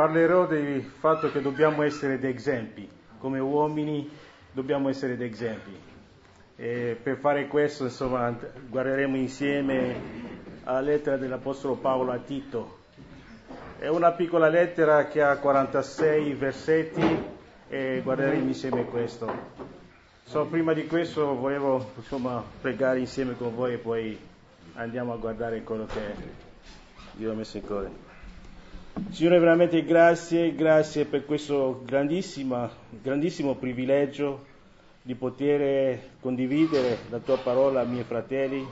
parlerò 0.00 0.46
del 0.46 0.82
fatto 0.82 1.30
che 1.30 1.42
dobbiamo 1.42 1.82
essere 1.82 2.18
dei 2.18 2.34
esempi, 2.34 2.88
come 3.18 3.38
uomini 3.38 4.08
dobbiamo 4.50 4.88
essere 4.88 5.14
dei 5.14 5.28
esempi. 5.28 5.78
E 6.56 6.98
per 7.02 7.18
fare 7.18 7.46
questo, 7.48 7.84
insomma, 7.84 8.34
guarderemo 8.66 9.18
insieme 9.18 9.94
alla 10.64 10.80
lettera 10.80 11.18
dell'Apostolo 11.18 11.74
Paolo 11.74 12.12
a 12.12 12.16
Tito. 12.16 12.78
È 13.78 13.88
una 13.88 14.12
piccola 14.12 14.48
lettera 14.48 15.06
che 15.06 15.20
ha 15.20 15.36
46 15.36 16.32
versetti 16.32 17.24
e 17.68 18.00
guarderemo 18.02 18.46
insieme 18.46 18.86
questo. 18.86 19.30
So, 20.24 20.46
prima 20.46 20.72
di 20.72 20.86
questo 20.86 21.34
volevo 21.34 21.90
insomma, 21.96 22.42
pregare 22.58 23.00
insieme 23.00 23.36
con 23.36 23.54
voi 23.54 23.74
e 23.74 23.78
poi 23.78 24.18
andiamo 24.76 25.12
a 25.12 25.16
guardare 25.18 25.62
quello 25.62 25.84
che 25.84 26.14
Dio 27.12 27.32
ha 27.32 27.34
messo 27.34 27.58
in 27.58 27.66
cuore. 27.66 28.09
Signore, 29.08 29.38
veramente 29.38 29.82
grazie, 29.84 30.54
grazie 30.54 31.04
per 31.04 31.24
questo 31.24 31.82
grandissimo 31.84 33.54
privilegio 33.58 34.44
di 35.02 35.14
poter 35.14 35.98
condividere 36.20 36.98
la 37.08 37.18
tua 37.18 37.38
parola 37.38 37.80
ai 37.80 37.88
miei 37.88 38.04
fratelli. 38.04 38.64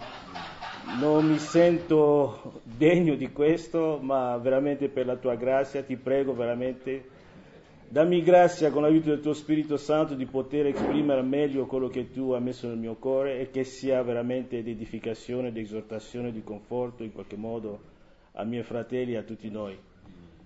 Non 1.00 1.26
mi 1.26 1.38
sento 1.38 2.60
degno 2.62 3.14
di 3.14 3.32
questo, 3.32 3.98
ma 4.00 4.36
veramente 4.36 4.88
per 4.88 5.06
la 5.06 5.16
tua 5.16 5.34
grazia 5.34 5.82
ti 5.82 5.96
prego 5.96 6.34
veramente, 6.34 7.08
dammi 7.88 8.22
grazia 8.22 8.70
con 8.70 8.82
l'aiuto 8.82 9.08
del 9.08 9.20
tuo 9.20 9.32
Spirito 9.32 9.76
Santo 9.76 10.14
di 10.14 10.26
poter 10.26 10.66
esprimere 10.66 11.22
meglio 11.22 11.66
quello 11.66 11.88
che 11.88 12.12
tu 12.12 12.30
hai 12.30 12.40
messo 12.40 12.68
nel 12.68 12.78
mio 12.78 12.94
cuore 12.94 13.40
e 13.40 13.50
che 13.50 13.64
sia 13.64 14.02
veramente 14.02 14.62
di 14.62 14.70
edificazione, 14.70 15.52
di 15.52 15.60
esortazione, 15.60 16.32
di 16.32 16.42
conforto 16.44 17.02
in 17.02 17.12
qualche 17.12 17.36
modo 17.36 17.80
ai 18.32 18.46
miei 18.46 18.62
fratelli 18.62 19.14
e 19.14 19.16
a 19.16 19.22
tutti 19.22 19.50
noi. 19.50 19.76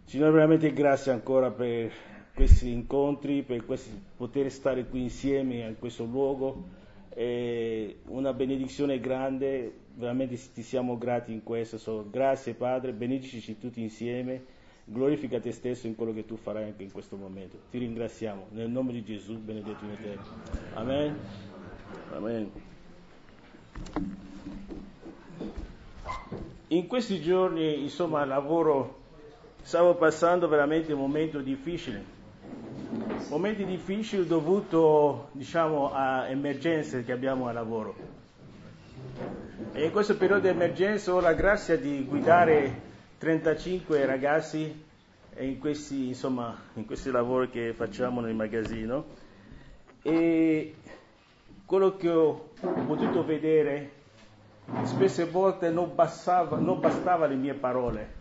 Signore, 0.04 0.30
veramente 0.32 0.72
grazie 0.72 1.12
ancora 1.12 1.50
per 1.50 1.90
questi 2.34 2.70
incontri, 2.70 3.42
per 3.42 3.64
questi, 3.64 3.90
poter 4.16 4.50
stare 4.50 4.86
qui 4.86 5.02
insieme 5.02 5.66
in 5.66 5.76
questo 5.78 6.04
luogo. 6.04 6.80
È 7.08 7.94
una 8.06 8.32
benedizione 8.32 9.00
grande, 9.00 9.72
veramente 9.94 10.38
ti 10.52 10.62
siamo 10.62 10.96
grati 10.98 11.32
in 11.32 11.42
questo. 11.42 11.78
So, 11.78 12.06
grazie 12.10 12.54
Padre, 12.54 12.92
benedici 12.92 13.58
tutti 13.58 13.80
insieme, 13.80 14.44
glorifica 14.84 15.40
te 15.40 15.52
stesso 15.52 15.86
in 15.86 15.94
quello 15.94 16.12
che 16.12 16.24
tu 16.24 16.36
farai 16.36 16.64
anche 16.64 16.82
in 16.82 16.92
questo 16.92 17.16
momento. 17.16 17.58
Ti 17.70 17.78
ringraziamo, 17.78 18.46
nel 18.50 18.70
nome 18.70 18.92
di 18.92 19.04
Gesù, 19.04 19.38
benedetto 19.38 19.84
in 19.84 19.96
te. 20.02 20.18
Amen. 20.74 21.18
Amen. 22.12 22.50
In 26.68 26.86
questi 26.86 27.20
giorni, 27.20 27.82
insomma, 27.82 28.24
lavoro 28.24 29.00
Stavo 29.64 29.94
passando 29.94 30.48
veramente 30.48 30.92
un 30.92 30.98
momento 30.98 31.38
difficile, 31.40 32.04
momenti 33.28 33.64
difficili 33.64 34.26
dovuti 34.26 34.76
diciamo, 35.32 35.92
a 35.94 36.26
emergenze 36.28 37.04
che 37.04 37.12
abbiamo 37.12 37.46
al 37.46 37.54
lavoro. 37.54 37.94
E 39.72 39.84
in 39.84 39.92
questo 39.92 40.16
periodo 40.16 40.42
di 40.42 40.48
emergenza 40.48 41.14
ho 41.14 41.20
la 41.20 41.32
grazia 41.32 41.78
di 41.78 42.04
guidare 42.04 42.90
35 43.18 44.04
ragazzi 44.04 44.84
in 45.38 45.58
questi, 45.60 46.08
insomma, 46.08 46.54
in 46.74 46.84
questi 46.84 47.12
lavori 47.12 47.48
che 47.48 47.72
facciamo 47.72 48.20
nel 48.20 48.34
magazzino. 48.34 49.04
E 50.02 50.74
quello 51.64 51.96
che 51.96 52.10
ho 52.10 52.50
potuto 52.86 53.24
vedere 53.24 53.90
spesse 54.82 55.24
volte 55.24 55.70
non 55.70 55.94
bastava, 55.94 56.58
non 56.58 56.80
bastava 56.80 57.26
le 57.26 57.36
mie 57.36 57.54
parole 57.54 58.20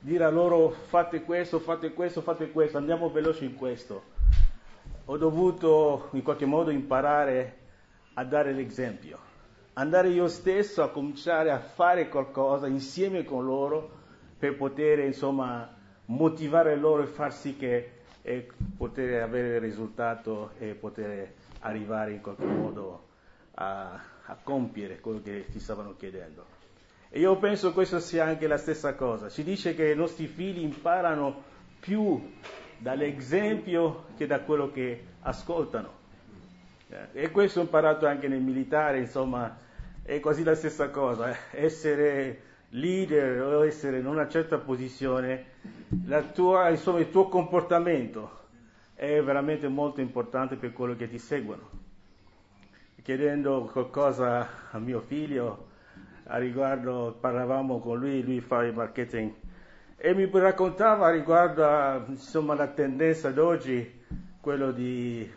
dire 0.00 0.24
a 0.24 0.30
loro 0.30 0.70
fate 0.70 1.22
questo, 1.22 1.60
fate 1.60 1.92
questo, 1.92 2.22
fate 2.22 2.50
questo, 2.50 2.78
andiamo 2.78 3.10
veloci 3.10 3.44
in 3.44 3.54
questo. 3.54 4.02
Ho 5.04 5.16
dovuto 5.16 6.08
in 6.12 6.22
qualche 6.22 6.46
modo 6.46 6.70
imparare 6.70 7.56
a 8.14 8.24
dare 8.24 8.52
l'esempio, 8.52 9.18
andare 9.74 10.08
io 10.08 10.28
stesso 10.28 10.82
a 10.82 10.90
cominciare 10.90 11.50
a 11.50 11.58
fare 11.60 12.08
qualcosa 12.08 12.66
insieme 12.66 13.24
con 13.24 13.44
loro 13.44 13.98
per 14.38 14.56
poter 14.56 15.00
insomma 15.00 15.76
motivare 16.06 16.76
loro 16.76 17.02
e 17.02 17.06
far 17.06 17.32
sì 17.32 17.56
che 17.56 17.92
eh, 18.22 18.48
poter 18.76 19.22
avere 19.22 19.54
il 19.56 19.60
risultato 19.60 20.52
e 20.58 20.74
poter 20.74 21.34
arrivare 21.60 22.12
in 22.12 22.20
qualche 22.20 22.44
modo 22.44 23.08
a, 23.54 23.92
a 24.26 24.36
compiere 24.42 25.00
quello 25.00 25.20
che 25.22 25.46
ti 25.50 25.60
stavano 25.60 25.94
chiedendo. 25.96 26.59
E 27.12 27.18
io 27.18 27.36
penso 27.38 27.68
che 27.68 27.74
questo 27.74 27.98
sia 27.98 28.24
anche 28.24 28.46
la 28.46 28.56
stessa 28.56 28.94
cosa. 28.94 29.28
Si 29.28 29.42
dice 29.42 29.74
che 29.74 29.90
i 29.90 29.96
nostri 29.96 30.28
figli 30.28 30.62
imparano 30.62 31.42
più 31.80 32.34
dall'esempio 32.78 34.06
che 34.16 34.28
da 34.28 34.40
quello 34.40 34.70
che 34.70 35.04
ascoltano. 35.22 35.98
Eh, 36.88 37.24
e 37.24 37.30
questo 37.32 37.58
ho 37.58 37.62
imparato 37.62 38.06
anche 38.06 38.28
nel 38.28 38.40
militare, 38.40 38.98
insomma, 38.98 39.56
è 40.02 40.20
quasi 40.20 40.44
la 40.44 40.54
stessa 40.54 40.90
cosa. 40.90 41.30
Eh. 41.30 41.64
Essere 41.64 42.42
leader 42.70 43.42
o 43.42 43.66
essere 43.66 43.98
in 43.98 44.06
una 44.06 44.28
certa 44.28 44.58
posizione, 44.58 45.46
tua, 46.32 46.68
insomma, 46.68 47.00
il 47.00 47.10
tuo 47.10 47.28
comportamento 47.28 48.38
è 48.94 49.20
veramente 49.20 49.66
molto 49.66 50.00
importante 50.00 50.54
per 50.54 50.72
quello 50.72 50.94
che 50.94 51.08
ti 51.08 51.18
seguono. 51.18 51.68
Chiedendo 53.02 53.68
qualcosa 53.72 54.70
a 54.70 54.78
mio 54.78 55.00
figlio, 55.00 55.69
a 56.30 56.38
riguardo, 56.38 57.16
parlavamo 57.18 57.80
con 57.80 57.98
lui, 57.98 58.22
lui 58.22 58.40
fa 58.40 58.62
il 58.62 58.72
marketing 58.72 59.32
e 59.96 60.14
mi 60.14 60.30
raccontava 60.32 61.10
riguardo 61.10 61.66
a, 61.66 62.04
insomma, 62.06 62.54
la 62.54 62.68
tendenza 62.68 63.30
d'oggi, 63.32 64.00
quello 64.40 64.70
di 64.70 65.28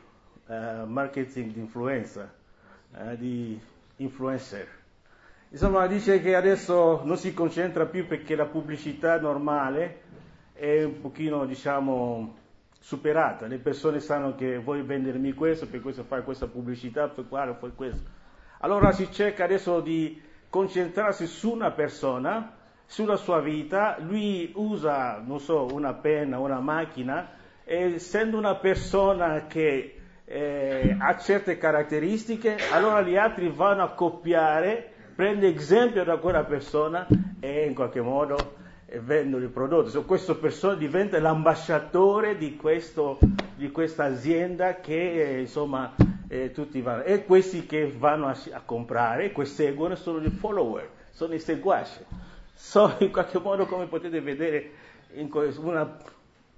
uh, 0.46 0.86
marketing 0.86 1.52
di 1.52 1.60
influenza, 1.60 2.32
uh, 2.92 3.16
di 3.16 3.60
influencer. 3.98 4.68
Insomma, 5.50 5.88
dice 5.88 6.22
che 6.22 6.36
adesso 6.36 7.02
non 7.04 7.18
si 7.18 7.34
concentra 7.34 7.88
più 7.88 8.06
perché 8.06 8.36
la 8.36 8.46
pubblicità 8.46 9.20
normale 9.20 10.02
è 10.54 10.84
un 10.84 11.02
pochino, 11.02 11.46
diciamo, 11.46 12.38
superata. 12.80 13.48
Le 13.48 13.58
persone 13.58 14.00
sanno 14.00 14.36
che 14.36 14.60
vuoi 14.60 14.84
vendermi 14.84 15.34
questo, 15.34 15.68
per 15.68 15.82
questo 15.82 16.04
fai 16.04 16.24
questa 16.24 16.48
pubblicità, 16.48 17.10
per 17.10 17.28
quale 17.28 17.56
fai 17.60 17.72
questo. 17.76 18.08
Allora 18.60 18.92
si 18.92 19.12
cerca 19.12 19.44
adesso 19.44 19.82
di 19.82 20.32
concentrarsi 20.54 21.26
su 21.26 21.52
una 21.52 21.72
persona, 21.72 22.54
sulla 22.86 23.16
sua 23.16 23.40
vita, 23.40 23.98
lui 24.00 24.52
usa, 24.54 25.20
non 25.26 25.40
so, 25.40 25.66
una 25.72 25.96
penna, 25.96 26.38
una 26.38 26.60
macchina, 26.60 27.28
e 27.64 27.96
essendo 27.96 28.38
una 28.38 28.54
persona 28.54 29.48
che 29.48 30.00
eh, 30.24 30.96
ha 30.96 31.18
certe 31.18 31.58
caratteristiche, 31.58 32.58
allora 32.72 33.02
gli 33.02 33.18
altri 33.18 33.50
vanno 33.50 33.82
a 33.82 33.94
copiare, 33.94 34.92
prende 35.16 35.52
esempio 35.56 36.04
da 36.04 36.18
quella 36.18 36.44
persona 36.44 37.08
e 37.40 37.66
in 37.66 37.74
qualche 37.74 38.02
modo 38.02 38.58
eh, 38.86 39.00
vendono 39.00 39.44
il 39.44 39.50
prodotto. 39.50 39.90
So, 39.90 40.04
questa 40.04 40.36
persona 40.36 40.76
diventa 40.76 41.20
l'ambasciatore 41.20 42.38
di, 42.38 42.56
questa 42.58 44.04
azienda 44.04 44.76
che 44.76 45.14
eh, 45.14 45.40
insomma 45.40 45.96
eh, 46.34 46.52
tutti 46.52 46.82
vanno. 46.82 47.04
E 47.04 47.26
questi 47.26 47.68
che 47.68 47.94
vanno 47.96 48.26
a, 48.28 48.36
a 48.54 48.62
comprare, 48.66 49.32
che 49.32 49.46
seguono, 49.46 49.94
sono 49.94 50.20
i 50.26 50.32
follower, 50.32 50.90
sono 51.12 51.36
i 51.36 51.40
seguaci. 51.40 52.00
Sono 52.56 52.96
in 53.00 53.12
qualche 53.12 53.40
modo, 53.40 53.68
come 53.68 53.86
potete 53.86 54.20
vedere, 54.20 54.72
una, 55.60 55.98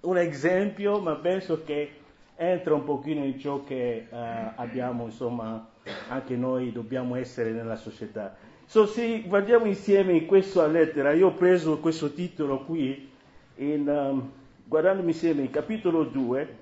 un 0.01 0.17
esempio, 0.17 0.99
ma 1.01 1.15
penso 1.15 1.63
che 1.65 1.91
entra 2.37 2.73
un 2.73 2.85
pochino 2.85 3.25
in 3.25 3.37
ciò 3.37 3.65
che 3.65 4.07
uh, 4.09 4.15
abbiamo, 4.55 5.05
insomma, 5.05 5.67
anche 6.07 6.37
noi 6.37 6.71
dobbiamo 6.71 7.15
essere 7.15 7.51
nella 7.51 7.75
società. 7.75 8.35
So, 8.65 8.85
se 8.85 9.23
guardiamo 9.27 9.65
insieme 9.65 10.13
in 10.13 10.25
questa 10.25 10.67
lettera, 10.67 11.11
io 11.11 11.27
ho 11.27 11.33
preso 11.33 11.79
questo 11.79 12.13
titolo 12.13 12.63
qui, 12.63 13.09
in, 13.57 13.87
um, 13.87 14.31
guardandomi 14.63 15.11
insieme 15.11 15.41
in 15.41 15.49
capitolo 15.49 16.03
2, 16.03 16.55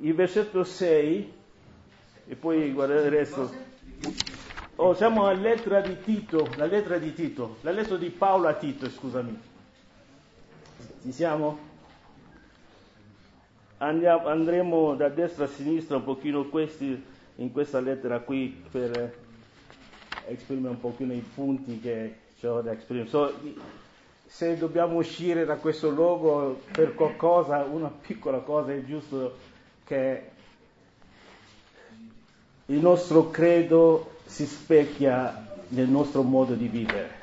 il 0.00 0.14
versetto 0.14 0.64
6 0.64 1.40
e 2.26 2.34
poi 2.34 2.72
guardate 2.72 3.02
il 3.04 3.10
resto. 3.10 3.50
Oh, 4.76 4.94
siamo 4.94 5.26
alla 5.26 5.40
lettera 5.40 5.80
di 5.80 6.00
Tito, 6.00 6.48
la 6.56 6.66
lettera 6.66 6.98
di 6.98 7.12
Tito, 7.12 7.56
la 7.60 7.72
lettera 7.72 7.96
di 7.96 8.10
Paolo 8.10 8.48
a 8.48 8.54
Tito, 8.54 8.88
scusami. 8.88 9.38
Ci 11.02 11.12
siamo? 11.12 11.70
Andiamo, 13.78 14.26
andremo 14.28 14.94
da 14.94 15.08
destra 15.08 15.44
a 15.44 15.48
sinistra 15.48 15.96
un 15.96 16.04
pochino 16.04 16.48
questi, 16.48 17.04
in 17.36 17.52
questa 17.52 17.80
lettera 17.80 18.20
qui 18.20 18.62
per 18.70 19.14
esprimere 20.28 20.68
un 20.68 20.80
pochino 20.80 21.12
i 21.12 21.24
punti 21.34 21.80
che 21.80 22.16
ho 22.42 22.60
da 22.60 22.72
esprimere. 22.72 23.08
So, 23.08 23.32
se 24.26 24.56
dobbiamo 24.56 24.96
uscire 24.96 25.44
da 25.44 25.56
questo 25.56 25.90
luogo 25.90 26.62
per 26.72 26.94
qualcosa, 26.94 27.64
una 27.64 27.88
piccola 27.90 28.38
cosa, 28.38 28.72
è 28.72 28.82
giusto 28.84 29.36
che 29.84 30.30
il 32.66 32.78
nostro 32.78 33.30
credo 33.30 34.12
si 34.24 34.46
specchia 34.46 35.46
nel 35.68 35.88
nostro 35.88 36.22
modo 36.22 36.54
di 36.54 36.68
vivere. 36.68 37.20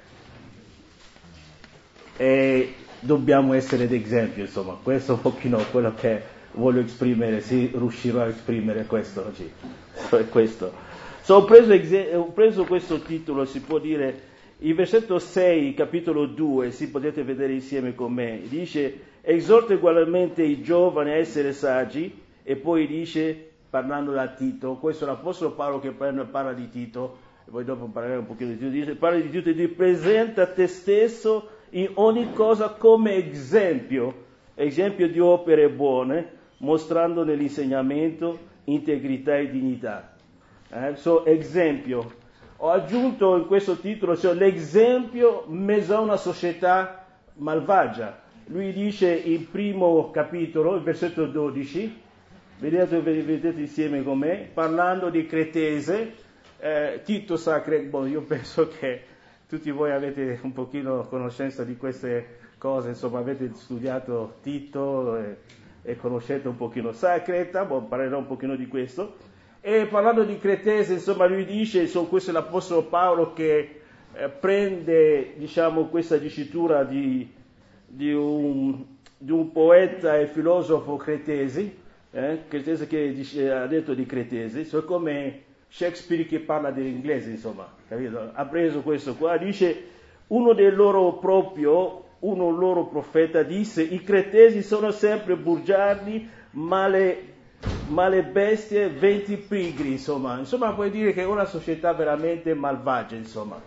E 2.17 2.73
dobbiamo 2.99 3.53
essere 3.53 3.87
d'esempio, 3.87 4.43
insomma, 4.43 4.77
questo 4.81 5.13
è 5.13 5.15
un 5.15 5.21
pochino 5.21 5.63
quello 5.71 5.93
che 5.95 6.21
voglio 6.53 6.81
esprimere, 6.81 7.41
se 7.41 7.71
riuscirò 7.73 8.21
a 8.21 8.27
esprimere 8.27 8.85
questo 8.85 9.25
oggi. 9.25 9.49
questo. 10.29 10.73
So, 11.21 11.35
ho, 11.35 11.45
preso, 11.45 11.73
ho 12.17 12.31
preso 12.31 12.65
questo 12.65 12.99
titolo, 13.01 13.45
si 13.45 13.61
può 13.61 13.79
dire, 13.79 14.27
il 14.59 14.75
versetto 14.75 15.19
6, 15.19 15.73
capitolo 15.73 16.25
2, 16.25 16.71
si 16.71 16.89
potete 16.89 17.23
vedere 17.23 17.53
insieme 17.53 17.95
con 17.95 18.11
me, 18.11 18.41
dice, 18.43 18.99
esorta 19.21 19.73
ugualmente 19.73 20.43
i 20.43 20.61
giovani 20.61 21.11
a 21.11 21.15
essere 21.15 21.53
saggi, 21.53 22.13
e 22.43 22.55
poi 22.55 22.87
dice, 22.87 23.48
parlando 23.69 24.11
da 24.11 24.27
Tito, 24.27 24.77
questo 24.77 25.05
è 25.05 25.07
l'Apostolo 25.07 25.51
Paolo 25.51 25.79
che 25.79 25.91
parla 25.91 26.53
di 26.53 26.69
Tito, 26.69 27.17
e 27.45 27.51
poi 27.51 27.63
dopo 27.63 27.85
parleremo 27.85 28.21
un 28.21 28.25
pochino 28.25 28.51
di 28.51 28.57
Tito, 28.57 28.69
dice, 28.69 28.95
parla 28.95 29.19
di 29.19 29.29
Tito 29.29 29.49
e 29.49 29.53
dice, 29.53 29.69
presenta 29.69 30.47
te 30.47 30.67
stesso 30.67 31.49
in 31.71 31.89
ogni 31.95 32.33
cosa 32.33 32.69
come 32.69 33.29
esempio, 33.29 34.25
esempio 34.55 35.07
di 35.07 35.19
opere 35.19 35.69
buone, 35.69 36.37
mostrando 36.57 37.23
nell'insegnamento 37.23 38.47
integrità 38.65 39.37
e 39.37 39.49
dignità. 39.49 40.15
Eh? 40.69 40.95
So, 40.95 41.25
esempio. 41.25 42.17
Ho 42.61 42.69
aggiunto 42.71 43.37
in 43.37 43.47
questo 43.47 43.77
titolo 43.77 44.17
cioè, 44.17 44.33
l'esempio 44.33 45.45
mezzo 45.47 45.95
a 45.95 46.01
una 46.01 46.17
società 46.17 47.05
malvagia. 47.35 48.19
Lui 48.47 48.73
dice 48.73 49.11
il 49.13 49.45
primo 49.45 50.11
capitolo, 50.11 50.75
il 50.75 50.81
versetto 50.81 51.25
12, 51.25 52.01
vedete, 52.59 52.99
vedete 53.01 53.59
insieme 53.59 54.03
con 54.03 54.19
me, 54.19 54.49
parlando 54.53 55.09
di 55.09 55.25
Cretese, 55.25 56.13
eh, 56.59 57.01
Tito 57.03 57.37
sa, 57.37 57.63
boh, 57.89 58.05
io 58.05 58.21
penso 58.27 58.67
che 58.67 59.03
tutti 59.47 59.71
voi 59.71 59.91
avete 59.91 60.39
un 60.43 60.53
pochino 60.53 61.07
conoscenza 61.07 61.63
di 61.63 61.75
queste 61.75 62.37
cose, 62.57 62.89
insomma 62.89 63.19
avete 63.19 63.49
studiato 63.55 64.35
Tito 64.43 65.17
e, 65.17 65.37
e 65.81 65.95
conoscete 65.95 66.47
un 66.47 66.57
pochino. 66.57 66.91
Sacreta, 66.91 67.65
boh, 67.65 67.81
parlerò 67.81 68.19
un 68.19 68.27
pochino 68.27 68.55
di 68.55 68.67
questo. 68.67 69.15
E 69.61 69.87
parlando 69.87 70.23
di 70.23 70.37
Cretese, 70.37 70.93
insomma 70.93 71.25
lui 71.25 71.45
dice, 71.45 71.81
insomma, 71.81 72.07
questo 72.07 72.29
è 72.29 72.33
l'Apostolo 72.33 72.83
Paolo 72.83 73.33
che 73.33 73.81
eh, 74.13 74.29
prende 74.29 75.33
diciamo, 75.35 75.87
questa 75.87 76.17
dicitura 76.17 76.83
di, 76.83 77.29
di, 77.85 78.13
un, 78.13 78.85
di, 79.17 79.31
un, 79.31 79.51
poeta 79.51 80.17
e 80.17 80.27
filosofo 80.27 80.95
cretesi, 80.95 81.75
eh, 82.11 82.43
cretese 82.47 82.87
che 82.87 83.13
dice, 83.13 83.51
ha 83.51 83.67
detto 83.67 83.93
di 83.93 84.05
Cretesi, 84.05 84.65
so 84.65 84.83
come 84.83 85.43
Shakespeare 85.67 86.25
che 86.25 86.39
parla 86.39 86.71
dell'inglese, 86.71 87.29
insomma, 87.29 87.71
capito? 87.87 88.31
Ha 88.33 88.45
preso 88.45 88.81
questo 88.81 89.15
qua, 89.15 89.37
dice 89.37 89.83
uno 90.27 90.53
dei 90.53 90.71
loro 90.71 91.13
proprio, 91.13 92.05
uno 92.19 92.49
loro 92.49 92.85
profeta 92.85 93.43
disse, 93.43 93.83
i 93.83 94.03
cretesi 94.03 94.61
sono 94.61 94.91
sempre 94.91 95.35
bugiardi, 95.35 96.27
ma 96.51 96.87
le, 96.87 97.23
ma 97.87 98.07
le 98.07 98.23
bestie 98.23 98.89
venti 98.89 99.37
pigri, 99.37 99.91
insomma. 99.91 100.37
Insomma, 100.37 100.73
puoi 100.73 100.89
dire 100.89 101.13
che 101.13 101.21
è 101.21 101.25
una 101.25 101.45
società 101.45 101.93
veramente 101.93 102.53
malvagia, 102.53 103.15
insomma. 103.15 103.61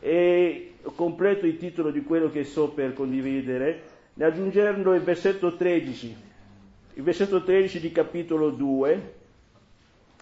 E 0.00 0.74
completo 0.94 1.46
il 1.46 1.56
titolo 1.56 1.90
di 1.90 2.02
quello 2.02 2.30
che 2.30 2.44
so 2.44 2.68
per 2.68 2.92
condividere, 2.92 3.82
ne 4.14 4.24
aggiungendo 4.24 4.94
il 4.94 5.00
versetto 5.00 5.56
13. 5.56 6.23
Il 6.96 7.02
versetto 7.02 7.42
13 7.42 7.80
di 7.80 7.90
capitolo 7.92 8.50
2, 8.50 9.14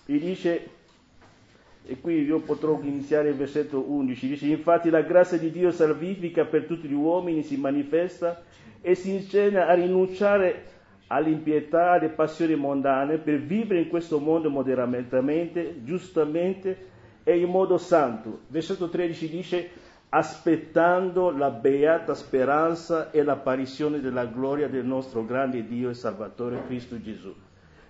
gli 0.06 0.18
dice 0.18 0.68
e 1.84 2.00
qui 2.00 2.22
io 2.22 2.38
potrò 2.40 2.78
iniziare 2.80 3.30
il 3.30 3.34
versetto 3.34 3.80
11, 3.80 4.28
dice 4.28 4.46
infatti 4.46 4.88
la 4.88 5.02
grazia 5.02 5.36
di 5.36 5.50
Dio 5.50 5.70
salvifica 5.72 6.44
per 6.44 6.64
tutti 6.64 6.86
gli 6.86 6.94
uomini 6.94 7.42
si 7.42 7.56
manifesta 7.56 8.42
e 8.80 8.94
si 8.94 9.12
insegna 9.12 9.66
a 9.66 9.74
rinunciare 9.74 10.64
all'impietà, 11.08 11.92
alle 11.92 12.08
passioni 12.08 12.54
mondane 12.54 13.18
per 13.18 13.40
vivere 13.40 13.80
in 13.80 13.88
questo 13.88 14.18
mondo 14.20 14.48
moderatamente, 14.48 15.80
giustamente 15.84 16.90
e 17.24 17.38
in 17.38 17.50
modo 17.50 17.78
santo. 17.78 18.40
Versetto 18.46 18.88
13 18.88 19.28
dice 19.28 19.70
aspettando 20.14 21.30
la 21.30 21.48
beata 21.48 22.14
speranza 22.14 23.10
e 23.10 23.22
l'apparizione 23.22 23.98
della 24.00 24.26
gloria 24.26 24.68
del 24.68 24.84
nostro 24.84 25.24
grande 25.24 25.66
Dio 25.66 25.88
e 25.88 25.94
Salvatore 25.94 26.66
Cristo 26.66 27.00
Gesù. 27.00 27.34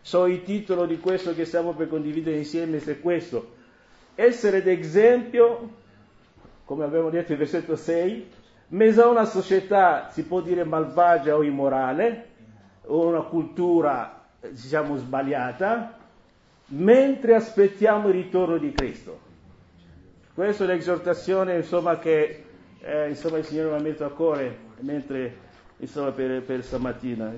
So 0.02 0.26
il 0.26 0.44
titolo 0.44 0.86
di 0.86 0.98
questo 0.98 1.34
che 1.34 1.44
stiamo 1.44 1.72
per 1.72 1.88
condividere 1.88 2.36
insieme 2.36 2.80
è 2.80 3.00
questo, 3.00 3.54
essere 4.14 4.62
d'esempio, 4.62 5.70
come 6.64 6.84
abbiamo 6.84 7.10
detto 7.10 7.30
nel 7.30 7.38
versetto 7.38 7.74
6, 7.74 8.30
mezzo 8.68 9.02
a 9.02 9.08
una 9.08 9.24
società, 9.24 10.08
si 10.10 10.24
può 10.24 10.40
dire 10.40 10.62
malvagia 10.62 11.34
o 11.34 11.42
immorale, 11.42 12.26
o 12.86 13.08
una 13.08 13.22
cultura, 13.22 14.26
diciamo, 14.48 14.96
sbagliata, 14.96 15.98
mentre 16.66 17.34
aspettiamo 17.34 18.08
il 18.08 18.14
ritorno 18.14 18.58
di 18.58 18.70
Cristo. 18.70 19.30
Questa 20.34 20.64
è 20.64 20.66
l'esortazione, 20.66 21.56
insomma, 21.56 21.98
che 21.98 22.44
eh, 22.80 23.08
insomma, 23.10 23.36
il 23.36 23.44
Signore 23.44 23.68
mi 23.68 23.76
ha 23.76 23.80
messo 23.82 24.04
a 24.06 24.10
cuore 24.10 24.56
mentre, 24.80 25.36
insomma, 25.76 26.10
per, 26.10 26.42
per 26.42 26.64
stamattina. 26.64 27.34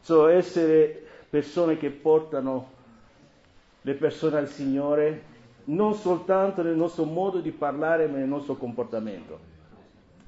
So, 0.00 0.26
essere 0.26 1.04
persone 1.30 1.76
che 1.78 1.90
portano 1.90 2.78
le 3.82 3.94
persone 3.94 4.38
al 4.38 4.48
Signore 4.48 5.22
non 5.64 5.94
soltanto 5.94 6.62
nel 6.62 6.74
nostro 6.74 7.04
modo 7.04 7.38
di 7.38 7.52
parlare, 7.52 8.08
ma 8.08 8.16
nel 8.16 8.26
nostro 8.26 8.56
comportamento. 8.56 9.38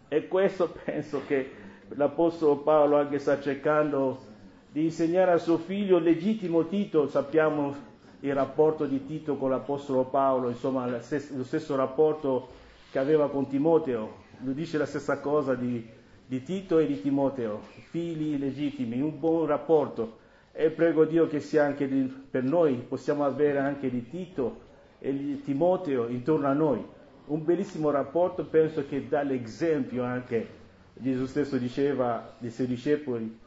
E 0.06 0.28
questo 0.28 0.72
penso 0.84 1.22
che 1.26 1.50
l'Apostolo 1.88 2.58
Paolo 2.58 2.96
anche 2.96 3.18
sta 3.18 3.40
cercando 3.40 4.30
di 4.70 4.84
insegnare 4.84 5.32
a 5.32 5.38
suo 5.38 5.58
figlio 5.58 5.98
legittimo 5.98 6.66
Tito, 6.68 7.08
sappiamo 7.08 7.90
il 8.22 8.34
rapporto 8.34 8.86
di 8.86 9.04
Tito 9.04 9.36
con 9.36 9.50
l'Apostolo 9.50 10.04
Paolo, 10.04 10.48
insomma 10.48 10.86
lo 10.86 11.44
stesso 11.44 11.74
rapporto 11.74 12.48
che 12.90 12.98
aveva 12.98 13.28
con 13.28 13.48
Timoteo, 13.48 14.20
lui 14.42 14.54
dice 14.54 14.78
la 14.78 14.86
stessa 14.86 15.18
cosa 15.18 15.54
di, 15.54 15.86
di 16.26 16.42
Tito 16.42 16.78
e 16.78 16.86
di 16.86 17.00
Timoteo, 17.00 17.60
figli 17.90 18.38
legittimi, 18.38 19.00
un 19.00 19.18
buon 19.18 19.46
rapporto. 19.46 20.18
E 20.52 20.70
prego 20.70 21.04
Dio 21.06 21.26
che 21.26 21.40
sia 21.40 21.64
anche 21.64 21.88
di, 21.88 22.02
per 22.02 22.42
noi, 22.42 22.74
possiamo 22.74 23.24
avere 23.24 23.58
anche 23.58 23.88
di 23.88 24.08
Tito 24.08 24.60
e 24.98 25.40
Timoteo 25.42 26.08
intorno 26.08 26.46
a 26.46 26.52
noi. 26.52 26.84
Un 27.26 27.44
bellissimo 27.44 27.90
rapporto, 27.90 28.44
penso 28.44 28.84
che 28.86 29.08
dà 29.08 29.22
l'esempio 29.22 30.02
anche, 30.04 30.46
Gesù 30.94 31.26
stesso 31.26 31.56
diceva 31.56 32.34
dei 32.38 32.50
suoi 32.50 32.66
discepoli, 32.66 33.38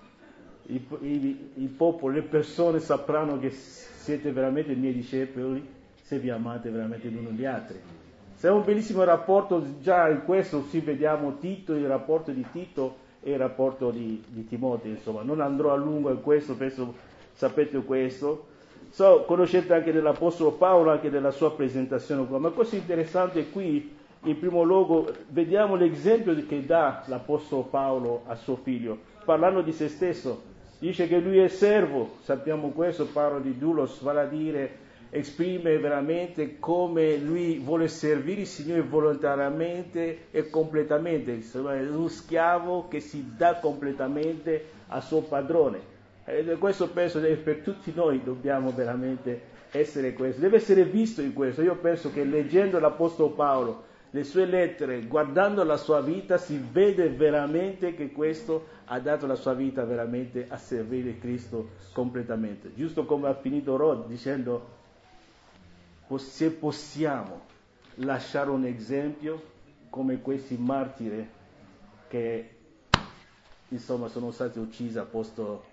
il, 0.68 0.82
il, 1.02 1.50
il 1.56 1.68
popolo, 1.70 2.14
le 2.14 2.22
persone 2.22 2.80
sapranno 2.80 3.40
che 3.40 3.52
siete 3.52 4.32
veramente 4.32 4.72
i 4.72 4.76
miei 4.76 4.94
discepoli 4.94 5.66
se 6.02 6.20
vi 6.20 6.30
amate 6.30 6.70
veramente 6.70 7.08
gli 7.08 7.18
uni 7.18 7.36
gli 7.36 7.46
altri. 7.46 7.80
Se 8.36 8.48
è 8.48 8.52
un 8.52 8.64
bellissimo 8.64 9.04
rapporto, 9.04 9.80
già 9.82 10.10
in 10.10 10.24
questo 10.24 10.64
si 10.64 10.80
vediamo 10.80 11.38
Tito, 11.38 11.74
il 11.74 11.88
rapporto 11.88 12.32
di 12.32 12.46
Tito 12.52 12.98
e 13.22 13.32
il 13.32 13.38
rapporto 13.38 13.90
di, 13.90 14.24
di 14.28 14.48
Timoteo, 14.48 14.92
insomma, 14.92 15.24
non 15.24 15.42
andrò 15.42 15.72
a 15.72 15.76
lungo 15.76 16.12
in 16.12 16.22
questo, 16.22 16.56
penso 16.56 16.94
sapete 17.34 17.80
questo, 17.80 18.54
So, 18.96 19.26
conoscete 19.28 19.74
anche 19.74 19.92
dell'Apostolo 19.92 20.54
Paolo, 20.54 20.90
anche 20.90 21.10
della 21.10 21.32
sua 21.32 21.52
presentazione 21.52 22.26
qua, 22.26 22.40
ma 22.40 22.50
questo 22.52 22.78
interessante 22.78 23.50
qui, 23.50 23.94
in 24.24 24.40
primo 24.40 24.64
luogo, 24.64 25.12
vediamo 25.32 25.76
l'esempio 25.76 26.34
che 26.46 26.66
dà 26.66 27.04
l'Apostolo 27.08 27.64
Paolo 27.64 28.22
a 28.28 28.36
suo 28.36 28.56
figlio, 28.56 28.98
parlando 29.26 29.62
di 29.62 29.74
se 29.74 29.90
stesso. 29.90 30.54
Dice 30.78 31.08
che 31.08 31.20
lui 31.20 31.40
è 31.40 31.48
servo, 31.48 32.18
sappiamo 32.22 32.70
questo, 32.70 33.06
parlo 33.06 33.40
di 33.40 33.58
Dulos, 33.58 34.02
vale 34.02 34.22
a 34.22 34.26
dire, 34.26 34.84
esprime 35.10 35.78
veramente 35.78 36.60
come 36.60 37.16
lui 37.16 37.58
vuole 37.60 37.88
servire 37.88 38.42
il 38.42 38.48
Signore 38.48 38.82
volontariamente 38.82 40.28
e 40.32 40.50
completamente, 40.50 41.32
insomma, 41.32 41.76
è 41.76 41.88
uno 41.88 42.10
schiavo 42.10 42.88
che 42.90 43.00
si 43.00 43.34
dà 43.38 43.56
completamente 43.56 44.66
al 44.88 45.02
suo 45.02 45.22
padrone. 45.22 45.94
E 46.26 46.44
questo 46.60 46.90
penso 46.90 47.22
che 47.22 47.36
per 47.36 47.60
tutti 47.60 47.94
noi 47.96 48.22
dobbiamo 48.24 48.72
veramente 48.72 49.54
essere 49.72 50.14
questo, 50.14 50.42
deve 50.42 50.58
essere 50.58 50.84
visto 50.84 51.22
in 51.22 51.34
questo. 51.34 51.62
Io 51.62 51.76
penso 51.76 52.12
che 52.12 52.24
leggendo 52.24 52.80
l'Apostolo 52.80 53.30
Paolo, 53.30 53.84
le 54.16 54.24
sue 54.24 54.46
lettere, 54.46 55.02
guardando 55.08 55.62
la 55.66 55.76
sua 55.76 56.00
vita, 56.00 56.38
si 56.38 56.58
vede 56.58 57.10
veramente 57.10 57.94
che 57.96 58.14
questo 58.14 58.68
ha 58.86 58.98
dato 59.02 59.28
la 59.28 59.36
sua 59.36 59.54
vita 59.54 59.84
veramente 59.84 60.46
a 60.48 60.56
servire 60.56 61.18
Cristo 61.18 61.72
completamente. 61.92 62.74
Giusto 62.74 63.04
come 63.04 63.28
ha 63.28 63.34
finito 63.34 63.76
Rod 63.76 64.08
dicendo, 64.08 64.70
se 66.16 66.52
possiamo 66.52 67.42
lasciare 67.96 68.52
un 68.52 68.64
esempio 68.64 69.52
come 69.90 70.22
questi 70.22 70.56
martiri 70.56 71.30
che 72.08 72.50
insomma 73.68 74.08
sono 74.08 74.32
stati 74.32 74.60
uccisi 74.60 74.98
a 74.98 75.04
posto 75.04 75.66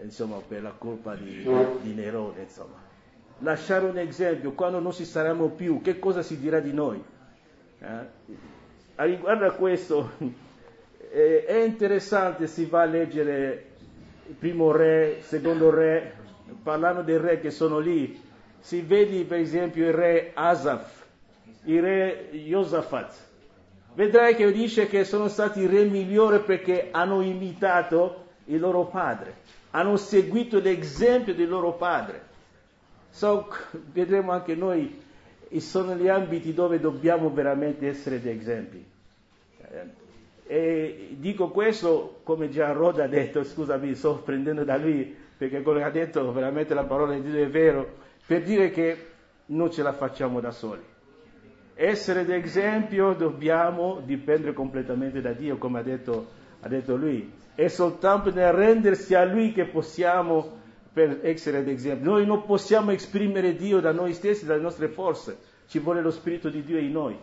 insomma, 0.00 0.36
per 0.36 0.62
la 0.62 0.74
colpa 0.78 1.16
di, 1.16 1.42
di 1.82 1.92
Nerone. 1.92 2.42
Insomma. 2.42 2.76
Lasciare 3.38 3.86
un 3.86 3.98
esempio, 3.98 4.52
quando 4.52 4.78
non 4.78 4.92
ci 4.92 5.04
saremo 5.04 5.48
più, 5.48 5.80
che 5.80 5.98
cosa 5.98 6.22
si 6.22 6.38
dirà 6.38 6.60
di 6.60 6.72
noi? 6.72 7.18
Eh? 7.80 8.34
A 8.96 9.04
riguardo 9.04 9.46
a 9.46 9.52
questo, 9.52 10.10
eh, 11.10 11.44
è 11.44 11.62
interessante, 11.64 12.46
si 12.46 12.66
va 12.66 12.82
a 12.82 12.84
leggere 12.84 13.68
il 14.26 14.34
primo 14.34 14.70
re, 14.70 15.16
il 15.18 15.22
secondo 15.22 15.70
re, 15.70 16.14
parlando 16.62 17.02
dei 17.02 17.16
re 17.16 17.40
che 17.40 17.50
sono 17.50 17.78
lì, 17.78 18.20
si 18.60 18.82
vede 18.82 19.24
per 19.24 19.38
esempio 19.38 19.86
il 19.86 19.94
re 19.94 20.32
Asaf, 20.34 21.06
il 21.64 21.80
re 21.80 22.28
Josafat. 22.32 23.28
Vedrai 23.94 24.34
che 24.36 24.52
dice 24.52 24.86
che 24.86 25.04
sono 25.04 25.28
stati 25.28 25.60
i 25.60 25.66
re 25.66 25.84
migliori 25.84 26.40
perché 26.40 26.88
hanno 26.90 27.22
imitato 27.22 28.26
il 28.44 28.60
loro 28.60 28.84
padre, 28.84 29.36
hanno 29.70 29.96
seguito 29.96 30.60
l'esempio 30.60 31.34
del 31.34 31.48
loro 31.48 31.72
padre. 31.72 32.28
So, 33.10 33.48
vedremo 33.92 34.32
anche 34.32 34.54
noi, 34.54 35.02
sono 35.58 35.96
gli 35.96 36.06
ambiti 36.06 36.54
dove 36.54 36.78
dobbiamo 36.78 37.30
veramente 37.30 37.88
essere 37.88 38.20
degli 38.20 38.38
esempi. 38.38 38.84
E 40.46 41.16
dico 41.18 41.48
questo 41.50 42.20
come 42.22 42.50
già 42.50 42.70
Roda 42.70 43.04
ha 43.04 43.08
detto, 43.08 43.42
scusami, 43.42 43.94
sto 43.94 44.18
prendendo 44.18 44.62
da 44.62 44.76
lui, 44.76 45.12
perché 45.36 45.62
come 45.62 45.82
ha 45.82 45.90
detto 45.90 46.32
veramente 46.32 46.74
la 46.74 46.84
parola 46.84 47.14
di 47.14 47.22
Dio 47.22 47.42
è 47.42 47.48
vero, 47.48 47.96
per 48.26 48.42
dire 48.42 48.70
che 48.70 49.06
non 49.46 49.72
ce 49.72 49.82
la 49.82 49.92
facciamo 49.92 50.40
da 50.40 50.50
soli. 50.52 50.82
Essere 51.74 52.24
d'esempio 52.24 53.14
dobbiamo 53.14 54.02
dipendere 54.04 54.52
completamente 54.52 55.20
da 55.20 55.32
Dio, 55.32 55.56
come 55.56 55.78
ha 55.80 55.82
detto, 55.82 56.26
ha 56.60 56.68
detto 56.68 56.94
lui. 56.94 57.32
È 57.54 57.68
soltanto 57.68 58.30
nel 58.32 58.52
rendersi 58.52 59.14
a 59.14 59.24
Lui 59.24 59.52
che 59.52 59.64
possiamo 59.64 60.58
per 60.92 61.20
essere 61.22 61.62
d'esempio. 61.62 62.10
Noi 62.10 62.26
non 62.26 62.44
possiamo 62.44 62.90
esprimere 62.90 63.54
Dio 63.54 63.80
da 63.80 63.92
noi 63.92 64.12
stessi, 64.12 64.44
dalle 64.44 64.60
nostre 64.60 64.88
forze, 64.88 65.38
ci 65.68 65.78
vuole 65.78 66.02
lo 66.02 66.10
Spirito 66.10 66.48
di 66.48 66.64
Dio 66.64 66.78
in 66.78 66.92
noi. 66.92 67.16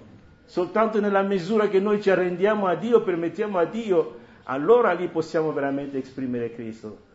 Soltanto 0.45 1.01
nella 1.01 1.23
misura 1.23 1.67
che 1.67 1.79
noi 1.79 2.01
ci 2.01 2.09
arrendiamo 2.09 2.67
a 2.67 2.75
Dio, 2.75 3.03
permettiamo 3.03 3.57
a 3.57 3.65
Dio, 3.65 4.19
allora 4.43 4.93
lì 4.93 5.09
possiamo 5.09 5.51
veramente 5.51 5.97
esprimere 5.97 6.53
Cristo. 6.53 7.05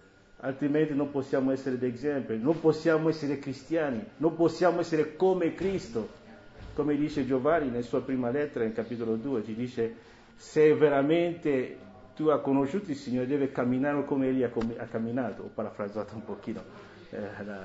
Altrimenti 0.40 0.94
non 0.94 1.10
possiamo 1.10 1.52
essere 1.52 1.78
d'esempio, 1.78 2.36
non 2.36 2.60
possiamo 2.60 3.08
essere 3.08 3.38
cristiani, 3.38 4.04
non 4.18 4.34
possiamo 4.36 4.80
essere 4.80 5.16
come 5.16 5.54
Cristo. 5.54 6.20
Come 6.74 6.96
dice 6.96 7.26
Giovanni 7.26 7.68
nella 7.68 7.82
sua 7.82 8.02
prima 8.02 8.30
lettera, 8.30 8.64
in 8.64 8.72
capitolo 8.72 9.16
2, 9.16 9.44
ci 9.44 9.54
dice, 9.54 9.94
se 10.36 10.74
veramente 10.74 11.76
tu 12.14 12.28
hai 12.28 12.40
conosciuto 12.40 12.90
il 12.90 12.96
Signore, 12.96 13.26
devi 13.26 13.50
camminare 13.50 14.04
come 14.04 14.28
Egli 14.28 14.42
ha, 14.42 14.50
camminato. 14.90 15.42
Ho 15.42 15.50
parafrasato 15.52 16.14
un 16.14 16.24
pochino 16.24 16.62
eh, 17.10 17.18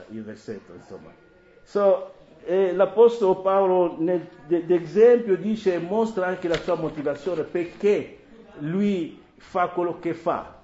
il 0.09 0.23
versetto, 0.23 0.73
insomma. 0.73 1.11
So, 1.63 2.13
eh, 2.45 2.73
l'Apostolo 2.73 3.41
Paolo 3.41 3.97
nell'esempio 3.99 5.35
dice, 5.35 5.79
mostra 5.79 6.27
anche 6.27 6.47
la 6.47 6.57
sua 6.57 6.75
motivazione, 6.75 7.43
perché 7.43 8.19
lui 8.59 9.21
fa 9.35 9.67
quello 9.67 9.99
che 9.99 10.13
fa. 10.13 10.55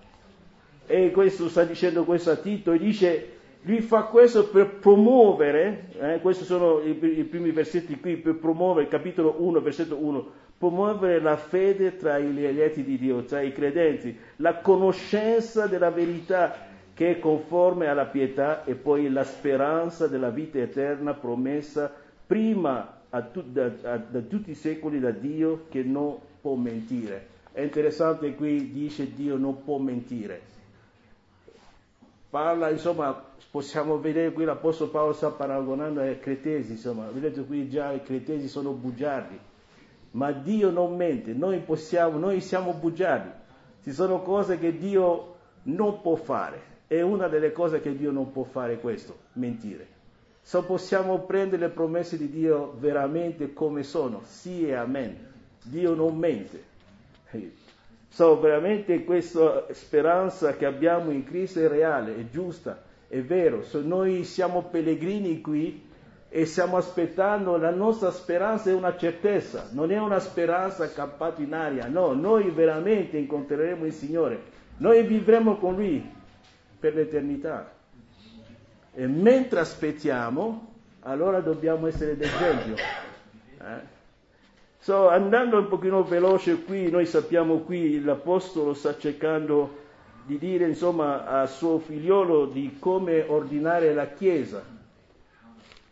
E 0.85 1.11
questo 1.11 1.49
sta 1.49 1.63
dicendo 1.63 2.03
questo 2.03 2.31
a 2.31 2.35
Tito, 2.35 2.71
e 2.71 2.77
dice, 2.77 3.33
lui 3.63 3.81
fa 3.81 4.03
questo 4.03 4.47
per 4.47 4.75
promuovere, 4.75 5.89
eh, 5.99 6.19
questi 6.21 6.43
sono 6.43 6.81
i, 6.81 6.89
i, 6.89 7.23
primi 7.23 7.51
versetti 7.51 7.99
qui, 7.99 8.17
per 8.17 8.35
promuovere, 8.35 8.87
capitolo 8.87 9.35
1, 9.39 9.61
versetto 9.61 9.97
1, 9.97 10.31
promuovere 10.63 11.19
la 11.19 11.35
fede 11.35 11.97
tra 11.97 12.17
gli 12.19 12.41
eletti 12.41 12.85
di 12.85 12.97
Dio, 12.97 13.25
tra 13.25 13.41
i 13.41 13.51
credenti, 13.51 14.17
la 14.37 14.59
conoscenza 14.59 15.67
della 15.67 15.89
verità 15.89 16.55
che 16.93 17.11
è 17.11 17.19
conforme 17.19 17.87
alla 17.87 18.05
pietà 18.05 18.63
e 18.63 18.75
poi 18.75 19.09
la 19.09 19.25
speranza 19.25 20.07
della 20.07 20.29
vita 20.29 20.59
eterna 20.59 21.13
promessa 21.15 21.91
prima 22.25 23.01
tu, 23.33 23.43
da, 23.45 23.67
da, 23.67 23.97
da, 23.97 24.21
tutti 24.21 24.51
i 24.51 24.55
secoli 24.55 25.01
da 25.01 25.11
Dio 25.11 25.65
che 25.67 25.83
non 25.83 26.17
può 26.39 26.55
mentire. 26.55 27.27
È 27.51 27.59
interessante 27.59 28.33
qui 28.33 28.71
dice 28.71 29.13
Dio 29.13 29.35
non 29.35 29.65
può 29.65 29.79
mentire. 29.79 30.51
Parla, 32.29 32.69
insomma, 32.69 33.21
possiamo 33.51 33.99
vedere 33.99 34.31
qui 34.31 34.45
l'Apostolo 34.45 34.89
Paolo 34.89 35.11
sta 35.11 35.29
paragonando 35.29 35.99
ai 35.99 36.19
cretesi, 36.19 36.71
insomma, 36.71 37.09
vedete 37.09 37.43
qui 37.43 37.67
già 37.69 37.91
i 37.91 38.01
cretesi 38.01 38.47
sono 38.47 38.71
bugiardi, 38.71 39.37
ma 40.13 40.31
Dio 40.31 40.69
non 40.69 40.95
mente, 40.95 41.33
noi 41.33 41.59
possiamo, 41.59 42.17
noi 42.17 42.41
siamo 42.41 42.73
bugiardi, 42.73 43.29
ci 43.83 43.91
sono 43.91 44.21
cose 44.21 44.57
che 44.57 44.77
Dio 44.77 45.35
non 45.63 46.01
può 46.01 46.15
fare, 46.15 46.61
è 46.87 47.01
una 47.01 47.27
delle 47.27 47.51
cose 47.51 47.81
che 47.81 47.95
Dio 47.95 48.11
non 48.11 48.31
può 48.31 48.43
fare 48.43 48.79
questo, 48.79 49.17
mentire. 49.33 49.87
Se 50.41 50.61
possiamo 50.61 51.19
prendere 51.19 51.67
le 51.67 51.69
promesse 51.69 52.17
di 52.17 52.29
Dio 52.29 52.75
veramente 52.77 53.53
come 53.53 53.83
sono, 53.83 54.21
sì 54.25 54.67
e 54.67 54.73
amen. 54.73 55.31
Dio 55.63 55.93
non 55.93 56.17
mente. 56.17 56.71
So, 58.09 58.39
veramente 58.39 59.05
questa 59.05 59.65
speranza 59.71 60.55
che 60.55 60.65
abbiamo 60.65 61.09
in 61.11 61.23
Cristo 61.23 61.59
è 61.59 61.67
reale, 61.67 62.15
è 62.15 62.29
giusta, 62.29 62.83
è 63.07 63.21
vero. 63.21 63.63
So, 63.63 63.81
noi 63.81 64.23
siamo 64.23 64.63
pellegrini 64.63 65.41
qui 65.41 65.82
e 66.35 66.47
stiamo 66.47 66.77
aspettando, 66.77 67.57
la 67.57 67.69
nostra 67.69 68.09
speranza 68.09 68.71
è 68.71 68.73
una 68.73 68.97
certezza, 68.97 69.67
non 69.69 69.91
è 69.91 69.99
una 69.99 70.17
speranza 70.17 70.91
campata 70.91 71.43
in 71.43 71.53
aria, 71.53 71.85
no, 71.85 72.13
noi 72.13 72.49
veramente 72.49 73.17
incontreremo 73.17 73.85
il 73.85 73.93
Signore, 73.93 74.41
noi 74.77 75.03
vivremo 75.03 75.57
con 75.57 75.75
Lui 75.75 76.03
per 76.79 76.95
l'eternità. 76.95 77.71
E 78.95 79.05
mentre 79.05 79.59
aspettiamo, 79.59 80.73
allora 81.01 81.39
dobbiamo 81.39 81.85
essere 81.85 82.17
d'esempio. 82.17 82.77
Eh? 82.77 83.91
So, 84.79 85.09
andando 85.09 85.59
un 85.59 85.67
pochino 85.67 86.01
veloce 86.01 86.63
qui, 86.63 86.89
noi 86.89 87.05
sappiamo 87.05 87.59
qui 87.59 88.01
l'Apostolo 88.01 88.73
sta 88.73 88.97
cercando 88.97 89.81
di 90.25 90.39
dire 90.39 90.65
insomma 90.67 91.27
a 91.27 91.45
suo 91.45 91.77
figliolo 91.77 92.47
di 92.47 92.77
come 92.79 93.23
ordinare 93.27 93.93
la 93.93 94.07
Chiesa. 94.07 94.81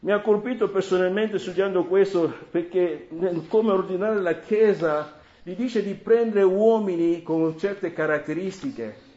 Mi 0.01 0.12
ha 0.12 0.22
colpito 0.22 0.70
personalmente 0.70 1.39
studiando 1.39 1.86
questo 1.86 2.31
perché 2.50 3.08
come 3.48 3.72
ordinare 3.72 4.20
la 4.20 4.39
Chiesa 4.39 5.13
gli 5.43 5.53
dice 5.53 5.84
di 5.84 5.93
prendere 5.93 6.43
uomini 6.43 7.24
con 7.24 7.58
certe 7.58 7.93
caratteristiche, 7.93 9.10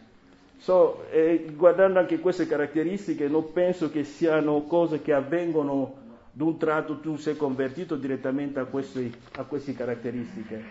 So, 0.64 1.04
eh, 1.10 1.52
guardando 1.54 1.98
anche 1.98 2.20
queste 2.20 2.46
caratteristiche, 2.46 3.28
non 3.28 3.52
penso 3.52 3.90
che 3.90 4.02
siano 4.02 4.62
cose 4.62 5.02
che 5.02 5.12
avvengono 5.12 5.96
d'un 6.32 6.56
tratto 6.56 7.00
tu 7.00 7.16
sei 7.16 7.36
convertito 7.36 7.96
direttamente 7.96 8.60
a, 8.60 8.64
questi, 8.64 9.14
a 9.36 9.42
queste 9.42 9.74
caratteristiche, 9.74 10.64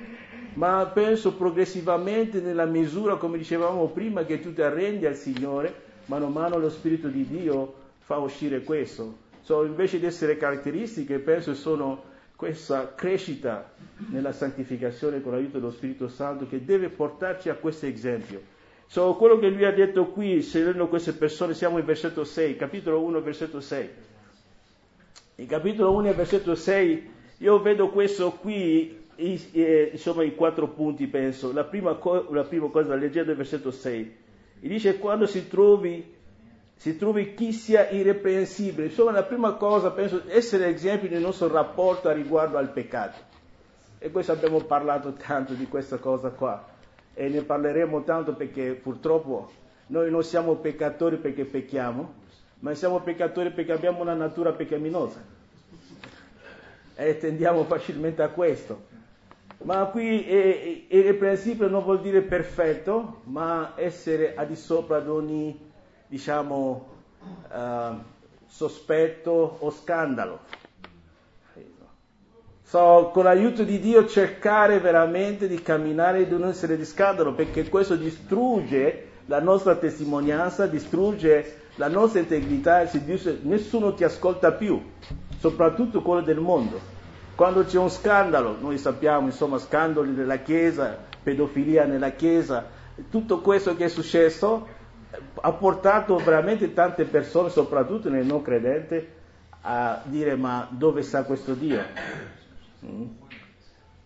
ma 0.55 0.89
penso 0.91 1.35
progressivamente 1.35 2.41
nella 2.41 2.65
misura, 2.65 3.17
come 3.17 3.37
dicevamo 3.37 3.85
prima, 3.89 4.25
che 4.25 4.39
tu 4.39 4.51
ti 4.51 4.63
arrendi 4.63 5.05
al 5.05 5.15
Signore, 5.15 5.71
mano 6.05 6.25
a 6.25 6.29
mano 6.29 6.57
lo 6.57 6.71
Spirito 6.71 7.07
di 7.07 7.27
Dio 7.27 7.73
fa 7.99 8.17
uscire 8.17 8.63
questo. 8.63 9.22
So, 9.43 9.65
invece 9.65 9.99
di 9.99 10.05
essere 10.05 10.37
caratteristiche, 10.37 11.19
penso 11.19 11.53
sono 11.53 12.11
questa 12.35 12.95
crescita 12.95 13.71
nella 14.09 14.31
santificazione 14.31 15.21
con 15.21 15.33
l'aiuto 15.33 15.59
dello 15.59 15.71
Spirito 15.71 16.07
Santo 16.07 16.47
che 16.47 16.63
deve 16.63 16.89
portarci 16.89 17.49
a 17.49 17.55
questo 17.55 17.85
esempio. 17.85 18.41
So, 18.87 19.15
quello 19.15 19.37
che 19.39 19.49
lui 19.49 19.65
ha 19.65 19.73
detto 19.73 20.07
qui, 20.07 20.41
seguendo 20.41 20.87
queste 20.87 21.13
persone, 21.13 21.53
siamo 21.53 21.77
in 21.77 21.85
versetto 21.85 22.23
6, 22.23 22.55
capitolo 22.55 23.01
1, 23.01 23.21
versetto 23.21 23.59
6. 23.59 23.89
In 25.35 25.47
capitolo 25.47 25.91
1, 25.91 26.13
versetto 26.13 26.55
6, 26.55 27.11
io 27.39 27.61
vedo 27.61 27.89
questo 27.89 28.31
qui, 28.33 29.07
insomma, 29.15 30.23
in 30.23 30.35
quattro 30.35 30.69
punti, 30.69 31.07
penso. 31.07 31.51
La 31.51 31.65
prima, 31.65 31.95
co- 31.95 32.29
la 32.31 32.43
prima 32.43 32.69
cosa, 32.69 32.95
leggendo 32.95 33.31
il 33.31 33.37
versetto 33.37 33.71
6, 33.71 34.15
e 34.61 34.67
dice 34.69 34.97
quando 34.99 35.25
si 35.25 35.49
trovi, 35.49 36.13
si 36.75 36.97
trovi 36.97 37.33
chi 37.33 37.53
sia 37.53 37.89
irreprensibile. 37.89 38.87
Insomma, 38.87 39.11
la 39.11 39.23
prima 39.23 39.53
cosa, 39.53 39.91
penso, 39.91 40.23
essere 40.27 40.67
esempio 40.67 41.09
nel 41.09 41.21
nostro 41.21 41.47
rapporto 41.47 42.09
a 42.09 42.13
riguardo 42.13 42.57
al 42.57 42.71
peccato. 42.71 43.17
E 43.99 44.11
questo 44.11 44.31
abbiamo 44.33 44.59
parlato 44.61 45.13
tanto 45.13 45.53
di 45.53 45.67
questa 45.67 45.97
cosa 45.97 46.29
qua 46.29 46.71
e 47.13 47.29
ne 47.29 47.43
parleremo 47.43 48.03
tanto 48.03 48.33
perché 48.33 48.73
purtroppo 48.73 49.51
noi 49.87 50.09
non 50.09 50.23
siamo 50.23 50.55
peccatori 50.55 51.17
perché 51.17 51.45
pecchiamo, 51.45 52.13
ma 52.59 52.73
siamo 52.73 52.99
peccatori 53.01 53.51
perché 53.51 53.71
abbiamo 53.71 54.01
una 54.01 54.13
natura 54.13 54.51
peccaminosa 54.51 55.23
e 56.95 57.17
tendiamo 57.17 57.63
facilmente 57.63 58.21
a 58.21 58.29
questo. 58.29 58.91
Ma 59.63 59.85
qui 59.85 60.85
irreprensibile 60.89 61.69
non 61.69 61.83
vuol 61.83 62.01
dire 62.01 62.21
perfetto, 62.21 63.21
ma 63.25 63.73
essere 63.75 64.35
al 64.35 64.47
di 64.47 64.55
sopra 64.55 64.99
di 64.99 65.09
ogni, 65.09 65.71
diciamo, 66.07 66.87
uh, 67.49 67.95
sospetto 68.47 69.57
o 69.59 69.71
scandalo. 69.71 70.39
So, 72.63 73.11
con 73.13 73.25
l'aiuto 73.25 73.63
di 73.63 73.79
Dio 73.79 74.07
cercare 74.07 74.79
veramente 74.79 75.47
di 75.47 75.61
camminare 75.61 76.21
e 76.21 76.27
di 76.27 76.35
non 76.35 76.49
essere 76.49 76.75
di 76.75 76.85
scandalo, 76.85 77.33
perché 77.33 77.69
questo 77.69 77.95
distrugge 77.95 79.09
la 79.27 79.39
nostra 79.39 79.75
testimonianza, 79.75 80.65
distrugge 80.65 81.61
la 81.75 81.87
nostra 81.87 82.21
integrità, 82.21 82.87
nessuno 83.41 83.93
ti 83.93 84.03
ascolta 84.03 84.53
più, 84.53 84.81
soprattutto 85.37 86.01
quello 86.01 86.21
del 86.21 86.39
mondo. 86.39 86.79
Quando 87.35 87.63
c'è 87.63 87.77
un 87.77 87.89
scandalo, 87.89 88.57
noi 88.59 88.77
sappiamo, 88.77 89.27
insomma, 89.27 89.59
scandali 89.59 90.13
della 90.13 90.37
Chiesa, 90.37 90.97
pedofilia 91.21 91.85
nella 91.85 92.11
Chiesa, 92.11 92.65
tutto 93.09 93.41
questo 93.41 93.75
che 93.75 93.85
è 93.85 93.89
successo 93.89 94.67
ha 95.41 95.51
portato 95.51 96.15
veramente 96.17 96.73
tante 96.73 97.05
persone, 97.05 97.49
soprattutto 97.49 98.09
nel 98.09 98.25
non 98.25 98.41
credente, 98.41 99.21
a 99.61 100.01
dire 100.05 100.35
ma 100.35 100.67
dove 100.69 101.01
sta 101.01 101.23
questo 101.23 101.53
Dio? 101.53 101.81
Mm. 102.85 103.03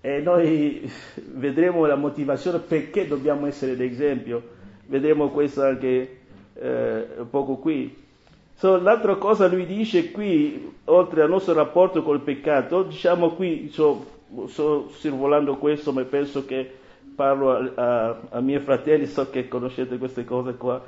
E 0.02 0.20
noi 0.20 0.92
vedremo 1.34 1.86
la 1.86 1.96
motivazione 1.96 2.60
perché 2.60 3.08
dobbiamo 3.08 3.48
essere 3.48 3.76
d'esempio, 3.76 4.42
vedremo 4.86 5.30
questo 5.30 5.64
anche 5.64 6.20
eh, 6.54 7.08
poco 7.30 7.56
qui. 7.58 8.06
So, 8.54 8.80
l'altra 8.80 9.16
cosa 9.16 9.48
lui 9.48 9.66
dice 9.66 10.12
qui, 10.12 10.74
oltre 10.86 11.22
al 11.22 11.30
nostro 11.30 11.54
rapporto 11.54 12.04
col 12.04 12.22
peccato, 12.22 12.84
diciamo 12.84 13.32
qui, 13.32 13.70
sto 13.72 14.06
so, 14.48 14.90
sorvolando 14.90 15.58
questo, 15.58 15.94
ma 15.94 16.04
penso 16.04 16.46
che 16.46 16.74
parlo 17.18 17.52
a, 17.52 17.72
a, 17.74 18.20
a 18.30 18.42
miei 18.42 18.60
fratelli, 18.60 19.08
so 19.08 19.32
che 19.32 19.48
conoscete 19.48 19.98
queste 19.98 20.24
cose 20.24 20.54
qua, 20.54 20.80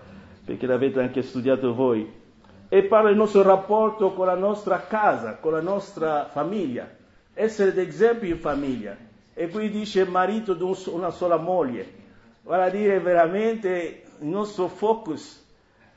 perché 0.45 0.67
le 0.67 0.73
avete 0.73 0.99
anche 0.99 1.23
studiato 1.23 1.73
voi. 1.73 2.07
E 2.69 2.83
parla 2.83 3.09
del 3.09 3.17
nostro 3.17 3.41
rapporto 3.41 4.13
con 4.13 4.27
la 4.27 4.35
nostra 4.35 4.81
casa, 4.81 5.37
con 5.37 5.53
la 5.53 5.61
nostra 5.61 6.25
famiglia, 6.25 6.87
essere 7.33 7.73
d'esempio 7.73 8.29
in 8.29 8.37
famiglia. 8.37 8.95
E 9.33 9.49
qui 9.49 9.71
dice 9.71 10.05
marito 10.05 10.53
di 10.53 10.63
una 10.91 11.09
sola 11.09 11.37
moglie. 11.37 11.97
Vale 12.43 12.63
a 12.63 12.69
dire 12.69 12.99
veramente 12.99 14.03
il 14.19 14.27
nostro 14.27 14.67
focus 14.67 15.43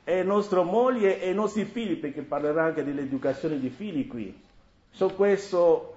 è 0.03 0.23
nostra 0.23 0.63
moglie 0.63 1.21
e 1.21 1.29
i 1.29 1.33
nostri 1.35 1.65
figli, 1.65 1.97
perché 1.97 2.23
parlerà 2.23 2.63
anche 2.63 2.83
dell'educazione 2.83 3.59
dei 3.59 3.69
figli 3.69 4.07
qui. 4.07 4.41
Su 4.89 5.13
questo, 5.15 5.95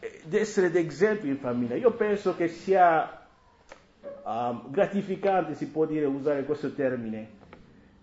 eh, 0.00 0.20
di 0.24 0.36
essere 0.36 0.70
d'esempio 0.70 1.30
in 1.30 1.38
famiglia. 1.38 1.74
Io 1.74 1.92
penso 1.92 2.36
che 2.36 2.48
sia 2.48 3.17
uh, 4.28 4.70
gratificante, 4.70 5.54
si 5.54 5.68
può 5.68 5.86
dire, 5.86 6.04
usare 6.04 6.44
questo 6.44 6.74
termine, 6.74 7.36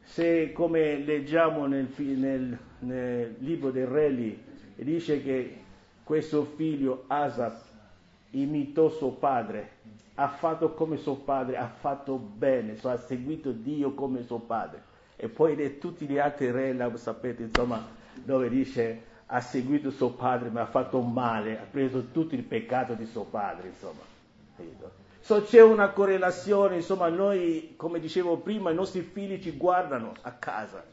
se 0.01 0.51
come 0.51 0.98
leggiamo 0.98 1.67
nel, 1.67 1.88
nel, 1.98 2.58
nel 2.79 3.36
libro 3.39 3.70
dei 3.72 3.86
Reli, 3.86 4.44
dice 4.75 5.22
che 5.22 5.58
questo 6.03 6.44
figlio 6.44 7.03
Asap 7.08 7.62
imitò 8.32 8.89
suo 8.89 9.12
padre, 9.12 9.70
ha 10.15 10.27
fatto 10.27 10.74
come 10.74 10.98
suo 10.98 11.15
padre, 11.15 11.58
ha 11.58 11.67
fatto 11.67 12.17
bene, 12.17 12.75
so, 12.77 12.89
ha 12.89 12.98
seguito 12.98 13.51
Dio 13.51 13.94
come 13.94 14.24
suo 14.24 14.39
padre. 14.39 14.94
E 15.15 15.29
poi 15.29 15.77
tutti 15.77 16.05
gli 16.08 16.17
altri 16.17 16.51
re, 16.51 16.91
sapete, 16.96 17.44
insomma, 17.44 17.86
dove 18.13 18.50
dice 18.50 19.13
ha 19.27 19.41
seguito 19.41 19.89
suo 19.89 20.12
padre 20.12 20.50
ma 20.50 20.62
ha 20.62 20.65
fatto 20.67 21.01
male, 21.01 21.60
ha 21.60 21.65
preso 21.70 22.12
tutto 22.12 22.36
il 22.36 22.44
peccato 22.44 22.94
di 22.94 23.05
suo 23.05 23.24
padre, 23.24 23.70
insomma. 23.70 24.01
So, 25.25 25.41
c'è 25.41 25.60
una 25.60 25.89
correlazione, 25.89 26.75
insomma, 26.75 27.10
noi, 27.10 27.74
come 27.77 28.00
dicevo 28.00 28.38
prima, 28.38 28.70
i 28.70 28.75
nostri 28.75 29.01
figli 29.01 29.41
ci 29.41 29.58
guardano 29.58 30.13
a 30.22 30.34
casa, 30.34 30.86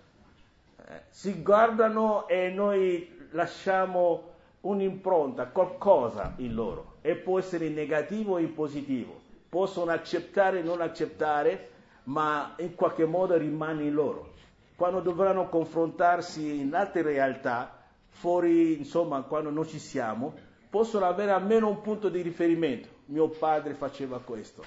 eh, 0.87 1.03
si 1.11 1.43
guardano 1.43 2.27
e 2.27 2.49
noi 2.49 3.29
lasciamo 3.33 4.31
un'impronta, 4.63 5.49
qualcosa 5.49 6.33
in 6.37 6.55
loro, 6.55 6.95
e 7.03 7.15
può 7.15 7.39
essere 7.39 7.69
negativo 7.69 8.37
o 8.37 8.39
in 8.39 8.55
positivo, 8.55 9.21
possono 9.51 9.91
accettare 9.91 10.61
o 10.61 10.65
non 10.65 10.81
accettare, 10.81 11.69
ma 12.05 12.55
in 12.57 12.75
qualche 12.75 13.05
modo 13.05 13.37
rimane 13.37 13.83
in 13.83 13.93
loro. 13.93 14.33
Quando 14.75 15.01
dovranno 15.01 15.51
confrontarsi 15.51 16.59
in 16.59 16.75
altre 16.75 17.03
realtà, 17.03 17.83
fuori, 18.09 18.79
insomma, 18.79 19.21
quando 19.25 19.51
non 19.51 19.69
ci 19.69 19.79
siamo, 19.79 20.33
possono 20.71 21.05
avere 21.05 21.33
almeno 21.33 21.69
un 21.69 21.83
punto 21.83 22.09
di 22.09 22.23
riferimento. 22.23 22.92
Mio 23.07 23.29
padre 23.29 23.75
faceva 23.75 24.21
questo. 24.21 24.65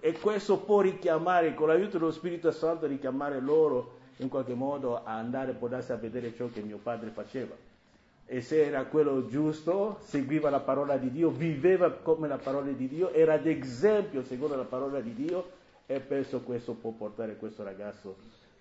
E 0.00 0.12
questo 0.12 0.58
può 0.58 0.80
richiamare, 0.80 1.54
con 1.54 1.68
l'aiuto 1.68 1.98
dello 1.98 2.10
Spirito 2.10 2.50
Santo, 2.50 2.86
richiamare 2.86 3.40
loro 3.40 3.98
in 4.18 4.28
qualche 4.28 4.54
modo 4.54 5.02
a 5.02 5.16
andare, 5.16 5.56
a 5.58 5.96
vedere 5.96 6.34
ciò 6.34 6.48
che 6.52 6.60
mio 6.60 6.78
padre 6.78 7.10
faceva. 7.10 7.54
E 8.26 8.42
se 8.42 8.64
era 8.64 8.84
quello 8.84 9.26
giusto, 9.26 9.96
seguiva 10.02 10.50
la 10.50 10.60
parola 10.60 10.96
di 10.96 11.10
Dio, 11.10 11.30
viveva 11.30 11.90
come 11.90 12.28
la 12.28 12.36
parola 12.36 12.70
di 12.70 12.86
Dio, 12.86 13.12
era 13.12 13.38
d'esempio 13.38 14.22
secondo 14.22 14.54
la 14.54 14.64
parola 14.64 15.00
di 15.00 15.14
Dio, 15.14 15.58
e 15.86 15.98
penso 15.98 16.40
questo 16.42 16.74
può 16.74 16.92
portare 16.92 17.36
questo 17.36 17.64
ragazzo 17.64 18.14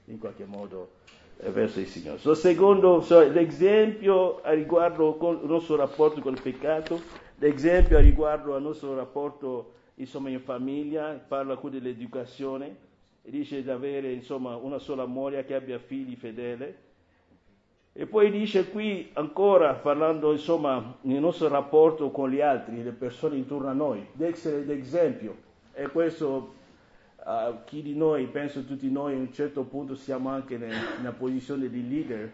in 0.05 0.17
qualche 0.17 0.45
modo 0.45 0.89
eh, 1.37 1.51
verso 1.51 1.79
il 1.79 1.87
Signore. 1.87 2.17
So, 2.17 2.33
secondo 2.33 3.01
so, 3.01 3.19
l'esempio 3.19 4.41
a 4.41 4.53
riguardo 4.53 5.15
il 5.43 5.47
nostro 5.47 5.75
rapporto 5.75 6.21
con 6.21 6.33
il 6.33 6.41
peccato, 6.41 6.99
l'esempio 7.39 7.99
riguardo 7.99 8.55
al 8.55 8.61
nostro 8.61 8.95
rapporto 8.95 9.73
insomma, 9.95 10.29
in 10.29 10.41
famiglia, 10.41 11.13
parla 11.13 11.55
qui 11.55 11.71
dell'educazione, 11.71 12.87
dice 13.21 13.63
di 13.63 13.69
avere 13.69 14.11
insomma, 14.11 14.55
una 14.55 14.79
sola 14.79 15.05
moglie 15.05 15.45
che 15.45 15.55
abbia 15.55 15.79
figli 15.79 16.15
fedeli. 16.15 16.87
E 17.91 18.05
poi 18.05 18.31
dice 18.31 18.69
qui 18.69 19.09
ancora, 19.13 19.73
parlando 19.73 20.31
insomma 20.31 20.97
nel 21.01 21.19
nostro 21.19 21.47
rapporto 21.47 22.11
con 22.11 22.29
gli 22.29 22.39
altri, 22.39 22.83
le 22.83 22.91
persone 22.91 23.35
intorno 23.35 23.67
a 23.67 23.73
noi, 23.73 24.05
di 24.13 24.23
essere 24.23 24.63
d'esempio. 24.65 25.47
E 25.73 25.87
questo 25.87 26.53
uh, 27.17 27.63
chi 27.65 27.81
di 27.81 27.95
noi, 27.95 28.25
penso 28.27 28.63
tutti 28.63 28.89
noi, 28.89 29.15
a 29.15 29.17
un 29.17 29.33
certo 29.33 29.63
punto 29.63 29.95
siamo 29.95 30.29
anche 30.29 30.57
nel, 30.57 30.75
nella 30.97 31.11
posizione 31.11 31.69
di 31.69 31.87
leader 31.89 32.31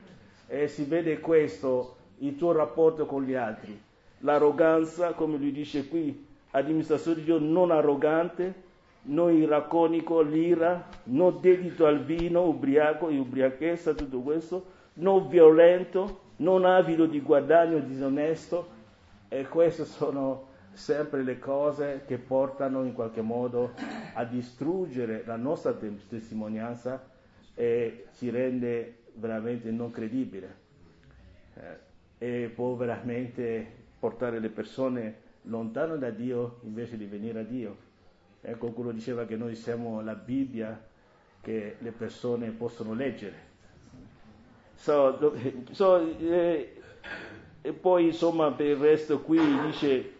e 0.47 0.67
si 0.67 0.83
vede 0.83 1.19
questo, 1.19 1.95
il 2.19 2.35
tuo 2.35 2.51
rapporto 2.51 3.05
con 3.05 3.23
gli 3.23 3.33
altri. 3.33 3.81
L'arroganza, 4.19 5.13
come 5.13 5.37
lui 5.37 5.51
dice 5.51 5.87
qui, 5.87 6.25
amministratore 6.51 7.15
di 7.15 7.23
Dio 7.23 7.39
non 7.39 7.71
arrogante, 7.71 8.63
non 9.03 9.33
iraconico, 9.33 10.21
l'ira, 10.21 10.87
non 11.05 11.39
dedito 11.41 11.85
al 11.85 12.03
vino, 12.03 12.47
ubriaco, 12.47 13.07
ubriachezza, 13.07 13.93
tutto 13.93 14.19
questo, 14.19 14.65
non 14.95 15.27
violento, 15.27 16.21
non 16.37 16.65
avido 16.65 17.05
di 17.05 17.21
guadagno 17.21 17.79
disonesto, 17.79 18.73
e 19.27 19.47
queste 19.47 19.85
sono 19.85 20.53
sempre 20.73 21.23
le 21.23 21.39
cose 21.39 22.03
che 22.05 22.17
portano 22.17 22.83
in 22.83 22.93
qualche 22.93 23.21
modo 23.21 23.71
a 24.13 24.23
distruggere 24.23 25.23
la 25.25 25.37
nostra 25.37 25.73
testimonianza 25.73 27.01
e 27.53 28.07
ci 28.17 28.29
rende 28.29 29.03
veramente 29.13 29.71
non 29.71 29.91
credibile. 29.91 30.63
Eh, 31.55 31.83
e 32.17 32.51
può 32.53 32.75
veramente 32.75 33.83
portare 34.05 34.37
le 34.37 34.49
persone 34.49 35.21
lontano 35.43 35.97
da 35.97 36.11
Dio 36.11 36.59
invece 36.61 36.95
di 36.95 37.05
venire 37.05 37.39
a 37.39 37.43
Dio. 37.43 37.75
Ecco, 38.39 38.57
qualcuno 38.59 38.91
diceva 38.91 39.25
che 39.25 39.35
noi 39.35 39.55
siamo 39.55 39.99
la 40.01 40.13
Bibbia 40.13 40.79
che 41.41 41.77
le 41.79 41.91
persone 41.91 42.51
possono 42.51 42.93
leggere. 42.93 43.53
So, 44.75 45.33
so, 45.71 46.19
eh, 46.19 46.81
e 47.63 47.73
poi 47.73 48.05
insomma 48.05 48.51
per 48.51 48.67
il 48.67 48.75
resto 48.75 49.21
qui 49.21 49.39
dice 49.65 50.11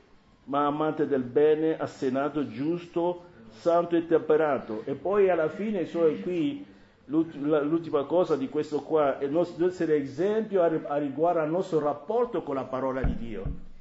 ma 0.46 0.66
amante 0.66 1.06
del 1.06 1.22
bene, 1.22 1.78
assenato, 1.78 2.48
giusto, 2.48 3.26
santo 3.50 3.96
e 3.96 4.08
temperato. 4.08 4.82
E 4.86 4.96
poi 4.96 5.30
alla 5.30 5.50
fine, 5.50 5.86
cioè 5.86 6.20
qui 6.22 6.66
l'ultima 7.06 8.06
cosa 8.06 8.36
di 8.36 8.50
questo 8.50 8.82
qua 8.82 9.20
è 9.20 9.28
nostro, 9.28 9.68
essere 9.68 9.98
esempio 9.98 10.64
a 10.64 10.98
riguardo 10.98 11.40
al 11.42 11.52
nostro 11.52 11.78
rapporto 11.80 12.42
con 12.42 12.56
la 12.56 12.64
parola 12.64 13.04
di 13.04 13.16
Dio. 13.16 13.74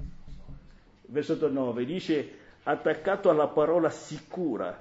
Versetto 1.07 1.49
9 1.49 1.85
dice 1.85 2.31
attaccato 2.65 3.29
alla 3.29 3.49
parola 3.49 3.91
sicura, 3.91 4.77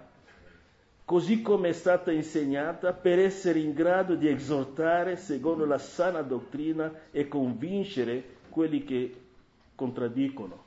così 1.05 1.41
come 1.41 1.69
è 1.69 1.73
stata 1.73 2.11
insegnata, 2.11 2.93
per 2.93 3.19
essere 3.19 3.59
in 3.59 3.73
grado 3.73 4.15
di 4.15 4.29
esortare 4.29 5.17
secondo 5.17 5.65
la 5.65 5.77
sana 5.77 6.21
dottrina 6.21 6.91
e 7.11 7.27
convincere 7.27 8.23
quelli 8.49 8.83
che 8.83 9.15
contraddicono. 9.75 10.61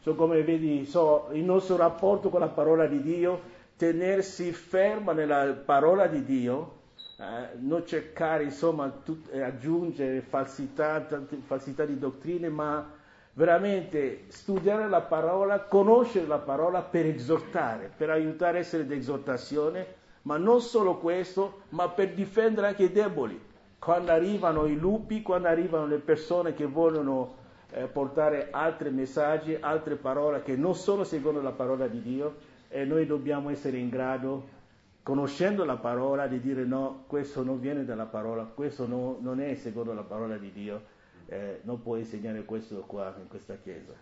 So, 0.00 0.14
come 0.14 0.42
vedi, 0.42 0.84
so, 0.84 1.28
il 1.32 1.44
nostro 1.44 1.76
rapporto 1.76 2.28
con 2.28 2.40
la 2.40 2.48
parola 2.48 2.86
di 2.86 3.02
Dio, 3.02 3.54
tenersi 3.76 4.52
ferma 4.52 5.12
nella 5.12 5.52
parola 5.64 6.06
di 6.06 6.24
Dio, 6.24 6.74
eh, 7.18 7.56
non 7.58 7.86
cercare, 7.86 8.44
insomma, 8.44 8.88
tut, 8.88 9.32
eh, 9.32 9.42
aggiungere 9.42 10.20
falsità, 10.20 11.04
falsità 11.46 11.84
di 11.84 11.98
dottrine, 11.98 12.48
ma 12.48 12.88
veramente 13.36 14.24
studiare 14.28 14.88
la 14.88 15.02
parola, 15.02 15.60
conoscere 15.60 16.26
la 16.26 16.38
parola 16.38 16.80
per 16.80 17.04
esortare, 17.04 17.90
per 17.94 18.08
aiutare 18.08 18.56
a 18.56 18.60
essere 18.60 18.86
d'esortazione, 18.86 19.86
ma 20.22 20.38
non 20.38 20.60
solo 20.62 20.96
questo, 20.96 21.60
ma 21.70 21.88
per 21.90 22.14
difendere 22.14 22.68
anche 22.68 22.84
i 22.84 22.92
deboli. 22.92 23.38
Quando 23.78 24.10
arrivano 24.10 24.64
i 24.64 24.76
lupi, 24.76 25.20
quando 25.20 25.48
arrivano 25.48 25.86
le 25.86 25.98
persone 25.98 26.54
che 26.54 26.64
vogliono 26.64 27.34
eh, 27.72 27.86
portare 27.86 28.48
altri 28.50 28.90
messaggi, 28.90 29.54
altre 29.60 29.96
parole 29.96 30.42
che 30.42 30.56
non 30.56 30.74
sono 30.74 31.04
secondo 31.04 31.42
la 31.42 31.52
parola 31.52 31.86
di 31.86 32.00
Dio 32.00 32.36
e 32.68 32.84
noi 32.84 33.04
dobbiamo 33.04 33.50
essere 33.50 33.76
in 33.76 33.90
grado, 33.90 34.54
conoscendo 35.02 35.62
la 35.66 35.76
parola, 35.76 36.26
di 36.26 36.40
dire 36.40 36.64
no, 36.64 37.04
questo 37.06 37.44
non 37.44 37.60
viene 37.60 37.84
dalla 37.84 38.06
parola, 38.06 38.44
questo 38.44 38.86
no, 38.86 39.18
non 39.20 39.40
è 39.40 39.54
secondo 39.56 39.92
la 39.92 40.02
parola 40.02 40.38
di 40.38 40.50
Dio, 40.50 40.94
eh, 41.28 41.60
non 41.62 41.82
puoi 41.82 42.00
insegnare 42.00 42.44
questo 42.44 42.84
qua 42.86 43.14
in 43.18 43.28
questa 43.28 43.56
chiesa. 43.62 43.92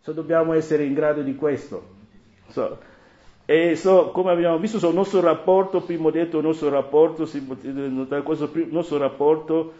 So, 0.00 0.12
dobbiamo 0.12 0.52
essere 0.52 0.84
in 0.84 0.94
grado 0.94 1.22
di 1.22 1.34
questo. 1.34 2.00
So, 2.48 2.78
e 3.44 3.76
so, 3.76 4.10
come 4.10 4.30
abbiamo 4.30 4.58
visto, 4.58 4.78
sul 4.78 4.94
nostro 4.94 5.20
rapporto, 5.20 5.80
prima 5.82 6.08
ho 6.08 6.10
detto 6.10 6.38
il 6.38 6.44
nostro 6.44 6.68
rapporto, 6.68 7.26
si 7.26 7.44
notare 7.62 8.22
questo, 8.22 8.50
il 8.54 8.68
nostro 8.70 8.98
rapporto 8.98 9.72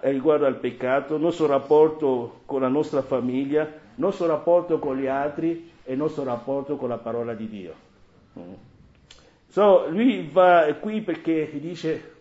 riguardo 0.00 0.46
al 0.46 0.56
peccato, 0.56 1.16
il 1.16 1.20
nostro 1.20 1.46
rapporto 1.46 2.40
con 2.46 2.62
la 2.62 2.68
nostra 2.68 3.02
famiglia, 3.02 3.62
il 3.62 3.70
nostro 3.96 4.26
rapporto 4.26 4.78
con 4.78 4.96
gli 4.96 5.06
altri 5.06 5.70
e 5.84 5.92
il 5.92 5.98
nostro 5.98 6.24
rapporto 6.24 6.76
con 6.76 6.88
la 6.88 6.98
parola 6.98 7.34
di 7.34 7.48
Dio. 7.48 7.74
Mm. 8.38 8.52
So, 9.48 9.88
lui 9.90 10.28
va 10.32 10.74
qui 10.80 11.02
perché 11.02 11.50
dice 11.60 12.11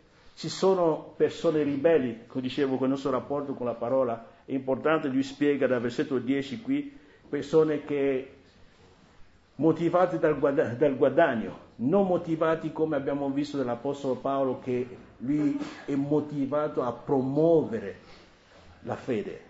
ci 0.42 0.50
sono 0.50 1.14
persone 1.18 1.62
ribelli, 1.62 2.22
come 2.26 2.42
dicevo, 2.42 2.78
con 2.78 2.86
il 2.86 2.94
nostro 2.94 3.12
rapporto 3.12 3.54
con 3.54 3.68
la 3.68 3.76
parola, 3.76 4.26
è 4.44 4.54
importante, 4.54 5.08
lui 5.08 5.22
spiega 5.22 5.68
dal 5.68 5.80
versetto 5.80 6.18
10 6.18 6.62
qui, 6.62 6.98
persone 7.30 7.84
che 7.84 8.38
motivati 9.58 10.18
dal, 10.18 10.40
guadagno, 10.40 10.76
dal 10.78 10.98
guadagno, 10.98 11.58
non 11.76 12.08
motivati 12.08 12.72
come 12.72 12.96
abbiamo 12.96 13.30
visto 13.30 13.56
dall'Apostolo 13.58 14.16
Paolo 14.16 14.58
che 14.58 14.88
lui 15.18 15.60
è 15.86 15.94
motivato 15.94 16.82
a 16.82 16.92
promuovere 16.92 18.00
la 18.80 18.96
fede, 18.96 19.42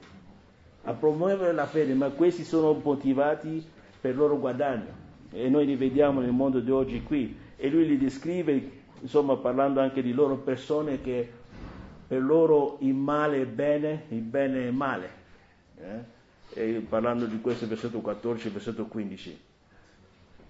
a 0.84 0.92
promuovere 0.92 1.54
la 1.54 1.68
fede, 1.68 1.94
ma 1.94 2.10
questi 2.10 2.44
sono 2.44 2.74
motivati 2.74 3.66
per 4.02 4.12
il 4.12 4.18
loro 4.18 4.38
guadagno. 4.38 5.00
E 5.32 5.48
noi 5.48 5.66
li 5.66 5.78
vediamo 5.78 6.20
nel 6.20 6.34
mondo 6.34 6.60
di 6.60 6.70
oggi 6.70 7.02
qui. 7.02 7.34
E 7.56 7.70
lui 7.70 7.88
li 7.88 7.98
descrive 7.98 8.81
insomma 9.02 9.36
parlando 9.36 9.80
anche 9.80 10.02
di 10.02 10.14
loro 10.14 10.38
persone 10.38 11.02
che 11.02 11.30
per 12.08 12.22
loro 12.22 12.78
il 12.82 12.94
male 12.94 13.42
è 13.42 13.46
bene, 13.46 14.06
il 14.10 14.22
bene 14.22 14.68
è 14.68 14.72
male, 14.72 15.10
eh? 16.54 16.84
parlando 16.88 17.26
di 17.26 17.40
questo 17.40 17.68
versetto 17.68 18.00
14 18.00 18.50
versetto 18.50 18.86
15. 18.86 19.40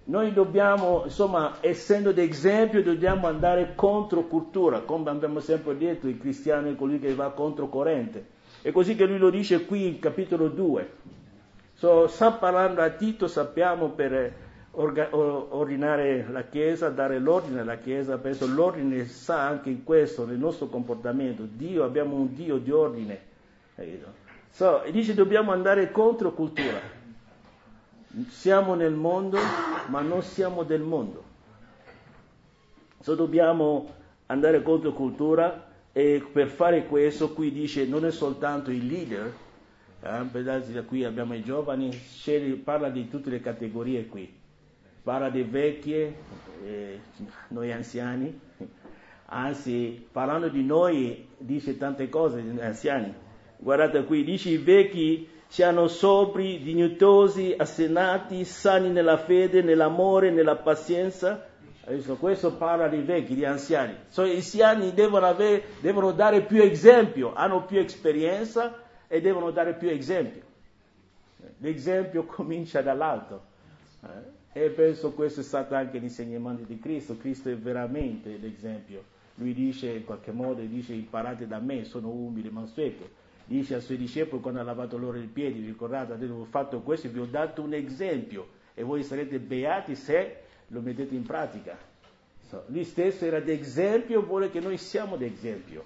Noi 0.04 0.32
dobbiamo, 0.32 1.02
insomma, 1.04 1.58
essendo 1.60 2.10
d'esempio, 2.10 2.82
dobbiamo 2.82 3.28
andare 3.28 3.74
contro 3.76 4.26
cultura, 4.26 4.80
come 4.80 5.08
abbiamo 5.10 5.38
sempre 5.38 5.76
detto, 5.76 6.08
il 6.08 6.18
cristiano 6.18 6.68
è 6.68 6.74
colui 6.74 6.98
che 6.98 7.14
va 7.14 7.30
contro 7.30 7.68
corrente. 7.68 8.26
È 8.62 8.72
così 8.72 8.96
che 8.96 9.06
lui 9.06 9.18
lo 9.18 9.30
dice 9.30 9.64
qui 9.64 9.86
in 9.86 10.00
capitolo 10.00 10.48
2. 10.48 10.90
So, 11.74 12.08
sta 12.08 12.32
parlando 12.32 12.80
a 12.80 12.90
Tito, 12.90 13.28
sappiamo, 13.28 13.90
per 13.90 14.34
orga- 14.72 15.14
ordinare 15.14 16.26
la 16.30 16.44
Chiesa, 16.44 16.88
dare 16.88 17.18
l'ordine 17.18 17.60
alla 17.60 17.78
Chiesa, 17.78 18.18
penso 18.18 18.46
l'ordine 18.46 19.06
sa 19.06 19.46
anche 19.46 19.70
in 19.70 19.84
questo, 19.84 20.24
nel 20.24 20.38
nostro 20.38 20.66
comportamento. 20.66 21.46
Dio, 21.50 21.84
abbiamo 21.84 22.16
un 22.16 22.34
Dio 22.34 22.58
di 22.58 22.70
ordine. 22.70 23.30
So, 24.50 24.82
dice 24.90 25.14
dobbiamo 25.14 25.52
andare 25.52 25.90
contro 25.90 26.32
cultura. 26.32 26.80
Siamo 28.28 28.74
nel 28.74 28.92
mondo, 28.92 29.38
ma 29.88 30.00
non 30.00 30.22
siamo 30.22 30.62
del 30.62 30.82
mondo. 30.82 31.30
So, 33.00 33.14
dobbiamo 33.14 33.94
andare 34.26 34.62
contro 34.62 34.92
cultura 34.92 35.70
e 35.92 36.24
per 36.32 36.48
fare 36.48 36.86
questo 36.86 37.32
qui 37.32 37.52
dice 37.52 37.86
non 37.86 38.06
è 38.06 38.10
soltanto 38.10 38.70
il 38.70 38.86
leader, 38.86 39.32
eh, 40.02 40.84
qui 40.84 41.04
abbiamo 41.04 41.34
i 41.34 41.42
giovani, 41.42 41.90
parla 42.62 42.88
di 42.88 43.08
tutte 43.08 43.28
le 43.30 43.40
categorie 43.40 44.06
qui 44.06 44.40
parla 45.02 45.30
di 45.30 45.42
vecchie, 45.42 46.14
eh, 46.64 47.00
noi 47.48 47.72
anziani, 47.72 48.40
anzi 49.26 50.06
parlando 50.10 50.48
di 50.48 50.62
noi 50.62 51.28
dice 51.38 51.76
tante 51.76 52.08
cose, 52.08 52.42
anziani. 52.60 53.12
Guardate 53.56 54.04
qui, 54.04 54.24
dice 54.24 54.50
i 54.50 54.58
vecchi 54.58 55.28
siano 55.48 55.86
sobri, 55.86 56.62
dignitosi, 56.62 57.54
assenati, 57.56 58.44
sani 58.44 58.90
nella 58.90 59.18
fede, 59.18 59.62
nell'amore, 59.62 60.30
nella 60.30 60.56
pazienza. 60.56 61.46
Adesso 61.84 62.16
questo 62.16 62.54
parla 62.54 62.88
di 62.88 63.00
vecchi, 63.00 63.34
di 63.34 63.44
anziani. 63.44 63.94
So, 64.08 64.24
gli 64.24 64.36
anziani 64.36 64.94
devono, 64.94 65.34
devono 65.80 66.12
dare 66.12 66.42
più 66.42 66.62
esempio, 66.62 67.34
hanno 67.34 67.64
più 67.64 67.78
esperienza 67.78 68.80
e 69.08 69.20
devono 69.20 69.50
dare 69.50 69.74
più 69.74 69.88
esempio. 69.88 70.42
L'esempio 71.58 72.24
comincia 72.24 72.82
dall'alto. 72.82 73.42
Eh? 74.04 74.40
E 74.52 74.68
penso 74.68 75.12
questo 75.12 75.40
è 75.40 75.42
stato 75.42 75.74
anche 75.74 75.98
l'insegnamento 75.98 76.64
di 76.64 76.78
Cristo. 76.78 77.16
Cristo 77.16 77.48
è 77.48 77.56
veramente 77.56 78.36
l'esempio. 78.36 79.02
Lui 79.36 79.54
dice 79.54 79.90
in 79.90 80.04
qualche 80.04 80.30
modo, 80.30 80.60
dice 80.60 80.92
imparate 80.92 81.46
da 81.46 81.58
me, 81.58 81.84
sono 81.84 82.10
umile 82.10 82.48
e 82.48 82.50
mansueto. 82.50 83.08
Dice 83.46 83.76
ai 83.76 83.80
suoi 83.80 83.96
discepoli 83.96 84.42
quando 84.42 84.60
ha 84.60 84.62
lavato 84.62 84.98
loro 84.98 85.18
i 85.18 85.26
piedi, 85.26 85.64
ricordate, 85.64 86.12
avevo 86.12 86.44
fatto 86.44 86.80
questo, 86.80 87.08
vi 87.08 87.18
ho 87.18 87.26
dato 87.26 87.62
un 87.62 87.72
esempio 87.72 88.46
e 88.74 88.82
voi 88.82 89.02
sarete 89.02 89.38
beati 89.38 89.94
se 89.94 90.36
lo 90.68 90.80
mettete 90.80 91.14
in 91.14 91.22
pratica. 91.22 91.76
So, 92.48 92.64
lui 92.66 92.84
stesso 92.84 93.24
era 93.24 93.40
d'esempio, 93.40 94.22
vuole 94.22 94.50
che 94.50 94.60
noi 94.60 94.76
siamo 94.76 95.16
d'esempio. 95.16 95.84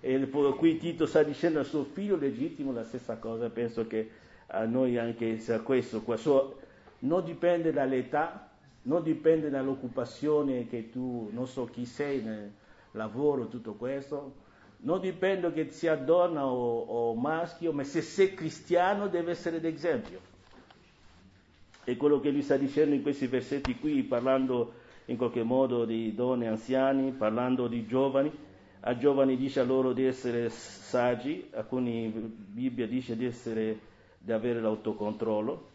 E 0.00 0.28
qui 0.28 0.78
Tito 0.78 1.06
sta 1.06 1.22
dicendo 1.22 1.58
al 1.58 1.64
suo 1.64 1.84
figlio 1.84 2.16
legittimo 2.16 2.72
la 2.72 2.84
stessa 2.84 3.16
cosa, 3.16 3.48
penso 3.50 3.86
che 3.86 4.10
a 4.48 4.64
noi 4.64 4.98
anche 4.98 5.38
sia 5.38 5.60
questo. 5.60 6.02
Qua. 6.02 6.16
So, 6.16 6.58
non 7.04 7.24
dipende 7.24 7.72
dall'età, 7.72 8.48
non 8.82 9.02
dipende 9.02 9.50
dall'occupazione 9.50 10.66
che 10.66 10.90
tu, 10.90 11.28
non 11.32 11.46
so 11.46 11.64
chi 11.66 11.84
sei 11.84 12.22
nel 12.22 12.50
lavoro, 12.92 13.48
tutto 13.48 13.74
questo, 13.74 14.42
non 14.78 15.00
dipende 15.00 15.52
che 15.52 15.70
sia 15.70 15.96
donna 15.96 16.46
o, 16.46 16.80
o 16.80 17.14
maschio, 17.14 17.72
ma 17.72 17.84
se 17.84 18.02
sei 18.02 18.34
cristiano 18.34 19.08
deve 19.08 19.30
essere 19.32 19.60
d'esempio. 19.60 20.32
E 21.84 21.96
quello 21.96 22.20
che 22.20 22.30
lui 22.30 22.42
sta 22.42 22.56
dicendo 22.56 22.94
in 22.94 23.02
questi 23.02 23.26
versetti 23.26 23.78
qui, 23.78 24.02
parlando 24.02 24.72
in 25.06 25.16
qualche 25.16 25.42
modo 25.42 25.84
di 25.84 26.14
donne 26.14 26.48
anziani, 26.48 27.12
parlando 27.12 27.66
di 27.66 27.86
giovani, 27.86 28.32
a 28.80 28.96
giovani 28.96 29.36
dice 29.36 29.60
a 29.60 29.64
loro 29.64 29.92
di 29.92 30.04
essere 30.04 30.48
saggi, 30.50 31.48
alcuni 31.52 32.08
Bibbia 32.08 32.86
dice 32.86 33.16
di, 33.16 33.26
essere, 33.26 33.78
di 34.18 34.32
avere 34.32 34.60
l'autocontrollo, 34.60 35.72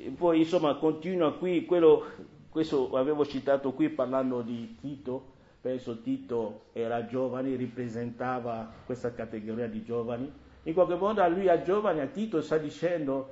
e 0.00 0.10
poi 0.10 0.38
insomma 0.38 0.76
continua 0.76 1.34
qui, 1.34 1.64
quello, 1.64 2.04
questo 2.48 2.96
avevo 2.96 3.26
citato 3.26 3.72
qui 3.72 3.88
parlando 3.88 4.42
di 4.42 4.76
Tito, 4.80 5.32
penso 5.60 6.00
Tito 6.02 6.66
era 6.72 7.04
giovane, 7.06 7.56
rappresentava 7.56 8.72
questa 8.86 9.12
categoria 9.12 9.66
di 9.66 9.82
giovani, 9.82 10.30
in 10.62 10.72
qualche 10.72 10.94
modo 10.94 11.20
a 11.20 11.26
lui 11.26 11.48
a 11.48 11.62
giovane, 11.62 12.00
a 12.00 12.06
Tito 12.06 12.40
sta 12.40 12.58
dicendo 12.58 13.30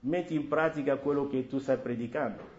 metti 0.00 0.34
in 0.34 0.46
pratica 0.46 0.96
quello 0.96 1.26
che 1.26 1.46
tu 1.46 1.58
stai 1.58 1.78
predicando. 1.78 2.56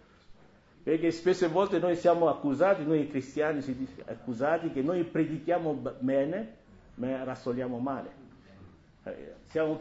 Perché 0.82 1.12
spesse 1.12 1.48
volte 1.48 1.78
noi 1.78 1.96
siamo 1.96 2.30
accusati, 2.30 2.84
noi 2.84 3.08
cristiani 3.08 3.62
siamo 3.62 3.86
accusati 4.06 4.72
che 4.72 4.82
noi 4.82 5.04
predichiamo 5.04 5.84
bene, 6.00 6.56
ma 6.96 7.24
rassoliamo 7.24 7.78
male. 7.78 8.10
Eh, 9.04 9.34
siamo, 9.46 9.78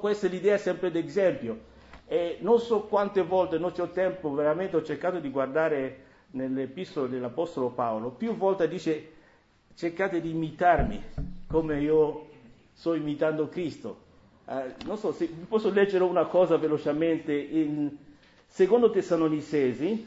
questa 0.00 0.26
è 0.26 0.30
l'idea 0.30 0.58
sempre 0.58 0.90
d'esempio. 0.90 1.74
E 2.08 2.38
non 2.40 2.60
so 2.60 2.82
quante 2.82 3.22
volte, 3.22 3.58
non 3.58 3.72
ho 3.76 3.88
tempo, 3.90 4.32
veramente 4.32 4.76
ho 4.76 4.82
cercato 4.82 5.18
di 5.18 5.28
guardare 5.30 6.04
nell'epistola 6.30 7.08
dell'Apostolo 7.08 7.70
Paolo, 7.70 8.10
più 8.10 8.36
volte 8.36 8.68
dice 8.68 9.12
cercate 9.74 10.20
di 10.20 10.30
imitarmi 10.30 11.02
come 11.48 11.80
io 11.80 12.28
sto 12.72 12.94
imitando 12.94 13.48
Cristo. 13.48 14.04
Eh, 14.48 14.74
non 14.84 14.96
so 14.96 15.12
se 15.12 15.26
posso 15.48 15.70
leggere 15.70 16.04
una 16.04 16.26
cosa 16.26 16.56
velocemente 16.56 17.32
in 17.34 17.90
secondo 18.46 18.90
Tessalonicesi, 18.90 20.06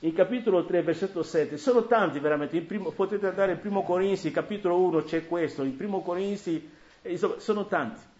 in 0.00 0.12
capitolo 0.12 0.66
3, 0.66 0.82
versetto 0.82 1.22
7, 1.22 1.56
sono 1.56 1.86
tanti 1.86 2.18
veramente, 2.18 2.60
primo, 2.60 2.90
potete 2.90 3.28
andare 3.28 3.52
in 3.52 3.60
primo 3.60 3.82
Corinzi, 3.84 4.30
capitolo 4.30 4.78
1 4.78 5.04
c'è 5.04 5.26
questo, 5.26 5.62
in 5.62 5.76
primo 5.76 6.02
Corinzi, 6.02 6.68
insomma, 7.02 7.38
sono 7.38 7.66
tanti 7.66 8.10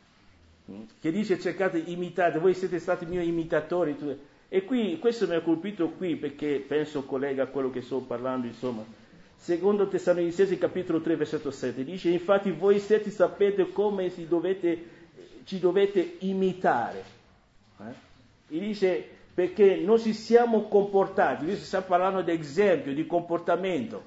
che 1.01 1.11
dice 1.11 1.39
cercate 1.41 1.79
imitate, 1.79 2.39
voi 2.39 2.55
siete 2.55 2.79
stati 2.79 3.05
miei 3.07 3.29
imitatori. 3.29 3.97
E 4.49 4.65
qui, 4.65 4.99
questo 4.99 5.27
mi 5.27 5.35
ha 5.35 5.41
colpito 5.41 5.91
qui 5.91 6.17
perché 6.17 6.65
penso 6.67 7.05
collega 7.05 7.45
a 7.45 7.47
quello 7.47 7.71
che 7.71 7.83
sto 7.83 8.01
parlando, 8.01 8.47
insomma. 8.47 8.85
Secondo 9.37 9.89
Tessalonicesi 9.89 10.57
capitolo 10.57 11.01
3 11.01 11.17
versetto 11.17 11.51
7 11.51 11.83
dice 11.83 12.11
infatti 12.11 12.53
voi 12.53 12.79
stessi 12.79 13.11
sapete 13.11 13.73
come 13.73 14.13
dovete, 14.29 14.87
ci 15.45 15.59
dovete 15.59 16.17
imitare. 16.21 17.03
Eh? 17.81 18.57
E 18.57 18.59
dice 18.61 19.09
perché 19.35 19.77
non 19.77 19.99
ci 19.99 20.13
siamo 20.13 20.69
comportati, 20.69 21.45
qui 21.45 21.57
si 21.57 21.65
sta 21.65 21.83
parlando 21.83 22.23
di 22.23 22.31
esempio, 22.31 22.95
di 22.95 23.05
comportamento, 23.05 24.03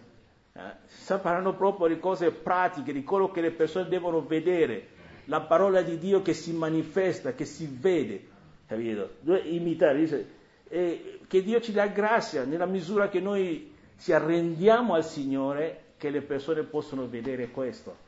eh? 0.54 0.62
si 0.86 1.02
sta 1.02 1.18
parlando 1.18 1.54
proprio 1.54 1.88
di 1.88 2.00
cose 2.00 2.32
pratiche, 2.32 2.94
di 2.94 3.04
quello 3.04 3.30
che 3.30 3.41
le 3.41 3.52
persone 3.52 3.89
devono 3.89 4.22
vedere 4.22 4.94
la 5.26 5.42
parola 5.42 5.82
di 5.82 5.98
Dio 5.98 6.22
che 6.22 6.34
si 6.34 6.54
manifesta, 6.54 7.34
che 7.34 7.46
si 7.46 7.68
vede, 7.68 8.26
capito? 8.68 9.16
Imitare, 9.44 10.00
dice, 10.00 10.30
e 10.68 11.20
che 11.28 11.44
Dio 11.44 11.60
ci 11.62 11.72
dà 11.72 11.88
grazia 11.88 12.44
nella 12.44 12.66
misura 12.66 13.10
che 13.10 13.20
noi 13.20 13.74
ci 14.00 14.12
arrendiamo 14.12 14.94
al 14.94 15.06
Signore 15.06 15.84
che 15.98 16.10
le 16.10 16.22
persone 16.22 16.64
possono 16.64 17.08
vedere 17.08 17.50
questo. 17.50 18.04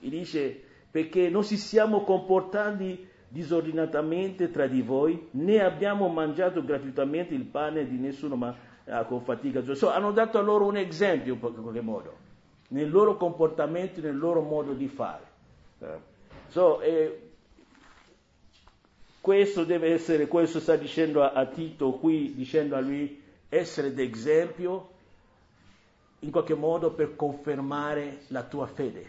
E 0.00 0.08
dice 0.08 0.62
perché 0.90 1.28
non 1.28 1.44
ci 1.44 1.56
siamo 1.56 2.02
comportati 2.02 3.06
disordinatamente 3.28 4.50
tra 4.50 4.66
di 4.66 4.80
voi, 4.80 5.28
né 5.32 5.62
abbiamo 5.62 6.08
mangiato 6.08 6.64
gratuitamente 6.64 7.34
il 7.34 7.44
pane 7.44 7.86
di 7.86 7.98
nessuno, 7.98 8.36
ma 8.36 8.56
eh, 8.84 9.04
con 9.06 9.20
fatica. 9.20 9.62
So, 9.74 9.90
hanno 9.90 10.12
dato 10.12 10.38
a 10.38 10.40
loro 10.40 10.64
un 10.66 10.76
esempio 10.76 11.34
in 11.34 11.40
qualche 11.40 11.80
modo, 11.82 12.16
nel 12.68 12.90
loro 12.90 13.16
comportamento, 13.16 14.00
nel 14.00 14.16
loro 14.16 14.40
modo 14.40 14.72
di 14.72 14.88
fare. 14.88 15.24
Eh, 15.80 16.07
so, 16.48 16.80
eh, 16.80 17.28
questo 19.20 19.64
deve 19.64 19.92
essere, 19.92 20.26
questo 20.26 20.60
sta 20.60 20.76
dicendo 20.76 21.22
a, 21.22 21.32
a 21.32 21.46
Tito 21.46 21.92
qui, 21.92 22.34
dicendo 22.34 22.76
a 22.76 22.80
lui, 22.80 23.22
essere 23.48 23.92
d'esempio 23.92 24.90
in 26.20 26.30
qualche 26.30 26.54
modo 26.54 26.92
per 26.92 27.14
confermare 27.14 28.20
la 28.28 28.42
tua 28.42 28.66
fede, 28.66 29.06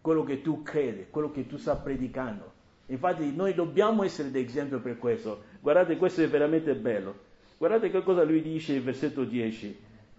quello 0.00 0.24
che 0.24 0.42
tu 0.42 0.62
credi, 0.62 1.06
quello 1.10 1.30
che 1.30 1.46
tu 1.46 1.56
stai 1.56 1.76
predicando. 1.82 2.52
Infatti 2.86 3.34
noi 3.34 3.54
dobbiamo 3.54 4.04
essere 4.04 4.30
d'esempio 4.30 4.80
per 4.80 4.98
questo. 4.98 5.42
Guardate, 5.60 5.96
questo 5.96 6.22
è 6.22 6.28
veramente 6.28 6.74
bello. 6.74 7.24
Guardate 7.58 7.90
che 7.90 8.02
cosa 8.02 8.22
lui 8.22 8.42
dice 8.42 8.74
il 8.74 8.82
versetto 8.82 9.24
10. 9.24 9.78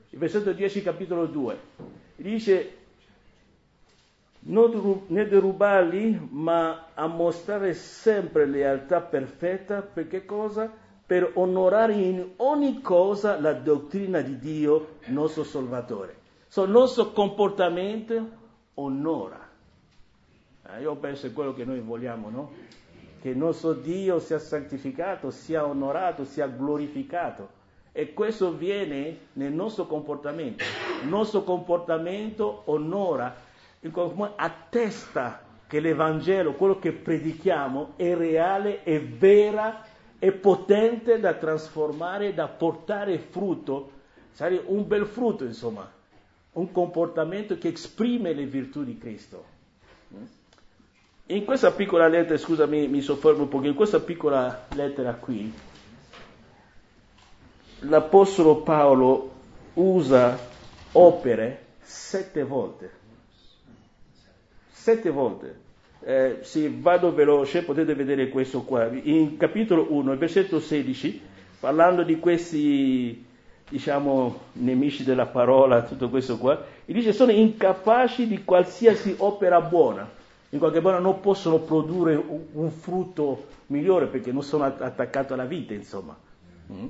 Il 0.09 0.19
versetto 0.19 0.51
10 0.51 0.81
capitolo 0.81 1.27
2. 1.27 1.57
Dice 2.15 2.71
né 4.47 5.27
derubarli, 5.27 6.27
ma 6.31 6.87
a 6.93 7.07
mostrare 7.07 7.73
sempre 7.73 8.45
lealtà 8.45 9.01
perfetta, 9.01 9.81
perché 9.81 10.25
cosa? 10.25 10.71
Per 11.05 11.31
onorare 11.35 11.93
in 11.93 12.31
ogni 12.37 12.81
cosa 12.81 13.39
la 13.39 13.53
dottrina 13.53 14.21
di 14.21 14.39
Dio, 14.39 14.95
nostro 15.07 15.43
Salvatore. 15.43 16.15
So, 16.47 16.63
il 16.63 16.71
nostro 16.71 17.11
comportamento 17.11 18.29
onora. 18.75 19.47
Eh, 20.69 20.81
io 20.81 20.95
penso 20.95 21.27
è 21.27 21.33
quello 21.33 21.53
che 21.53 21.65
noi 21.65 21.79
vogliamo, 21.79 22.29
no? 22.29 22.51
Che 23.21 23.29
il 23.29 23.37
nostro 23.37 23.73
Dio 23.73 24.19
sia 24.19 24.39
santificato, 24.39 25.29
sia 25.29 25.65
onorato, 25.65 26.23
sia 26.23 26.47
glorificato. 26.47 27.55
E 27.91 28.13
questo 28.13 28.47
avviene 28.47 29.17
nel 29.33 29.51
nostro 29.51 29.87
comportamento. 29.87 30.63
Il 31.01 31.07
nostro 31.07 31.43
comportamento 31.43 32.61
onora 32.65 33.46
in 33.81 33.91
qualche 33.91 34.15
modo 34.15 34.33
attesta 34.35 35.43
che 35.67 35.79
l'Evangelo, 35.79 36.53
quello 36.53 36.79
che 36.79 36.93
predichiamo, 36.93 37.93
è 37.97 38.15
reale, 38.15 38.83
è 38.83 39.01
vera, 39.01 39.85
è 40.17 40.31
potente 40.31 41.19
da 41.19 41.33
trasformare, 41.33 42.33
da 42.33 42.47
portare 42.47 43.19
frutto, 43.19 43.91
sarebbe 44.31 44.63
un 44.67 44.87
bel 44.87 45.05
frutto, 45.05 45.43
insomma, 45.43 45.89
un 46.53 46.71
comportamento 46.71 47.57
che 47.57 47.67
esprime 47.69 48.33
le 48.33 48.45
virtù 48.45 48.83
di 48.83 48.97
Cristo. 48.97 49.55
In 51.27 51.43
questa 51.43 51.71
piccola 51.71 52.07
lettera, 52.07 52.37
scusami, 52.37 52.87
mi 52.87 53.01
soffermo 53.01 53.43
un 53.43 53.49
pochino, 53.49 53.71
in 53.71 53.75
questa 53.75 53.99
piccola 53.99 54.67
lettera 54.73 55.13
qui, 55.15 55.53
l'Apostolo 57.79 58.61
Paolo 58.61 59.33
usa 59.73 60.39
opere 60.93 61.65
sette 61.81 62.43
volte 62.43 63.05
sette 64.87 65.09
volte. 65.09 65.65
Eh, 65.99 66.37
se 66.43 66.71
vado 66.79 67.13
veloce 67.13 67.63
potete 67.63 67.93
vedere 67.93 68.29
questo 68.29 68.61
qua. 68.61 68.87
In 68.89 69.35
capitolo 69.35 69.87
1, 69.89 70.15
versetto 70.15 70.61
16, 70.61 71.21
parlando 71.59 72.03
di 72.03 72.17
questi, 72.19 73.25
diciamo, 73.67 74.39
nemici 74.53 75.03
della 75.03 75.25
parola, 75.25 75.81
tutto 75.83 76.07
questo 76.07 76.37
qua, 76.37 76.63
dice 76.85 77.11
sono 77.11 77.31
incapaci 77.31 78.27
di 78.27 78.45
qualsiasi 78.45 79.15
opera 79.17 79.59
buona. 79.59 80.09
In 80.51 80.59
qualche 80.59 80.79
modo 80.79 80.99
non 80.99 81.19
possono 81.19 81.59
produrre 81.59 82.15
un, 82.15 82.71
frutto 82.71 83.47
migliore 83.67 84.05
perché 84.05 84.31
non 84.31 84.43
sono 84.43 84.63
attaccati 84.63 85.33
alla 85.33 85.43
vita, 85.43 85.73
insomma. 85.73 86.15
Mm? 86.71 86.85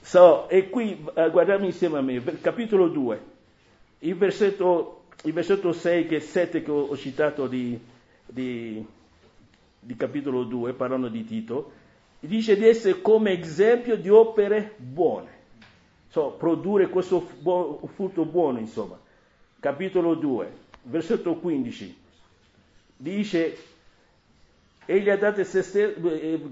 So, 0.00 0.48
e 0.48 0.70
qui 0.70 1.04
uh, 1.04 1.30
guardiamo 1.30 1.66
insieme 1.66 1.98
a 1.98 2.00
me, 2.00 2.22
capitolo 2.40 2.88
2, 2.88 3.20
il 3.98 4.16
versetto 4.16 5.02
il 5.22 5.32
versetto 5.32 5.72
6 5.72 6.06
che 6.06 6.20
7 6.20 6.62
che 6.62 6.70
ho 6.70 6.96
citato 6.96 7.46
di, 7.46 7.78
di, 8.26 8.84
di 9.80 9.96
capitolo 9.96 10.44
2, 10.44 10.72
parlando 10.74 11.08
di 11.08 11.24
Tito, 11.24 11.72
dice 12.20 12.56
di 12.56 12.66
essere 12.66 13.00
come 13.00 13.38
esempio 13.38 13.96
di 13.96 14.08
opere 14.08 14.74
buone. 14.76 15.34
So, 16.08 16.34
produrre 16.38 16.88
questo 16.88 17.20
frutto 17.20 18.24
buono, 18.24 18.58
insomma. 18.58 18.98
Capitolo 19.60 20.14
2, 20.14 20.50
versetto 20.84 21.34
15, 21.34 21.96
dice, 22.96 23.56
egli 24.86 25.10
ha 25.10 25.16
dato 25.16 25.42
se 25.44 25.62
stesso, 25.62 26.00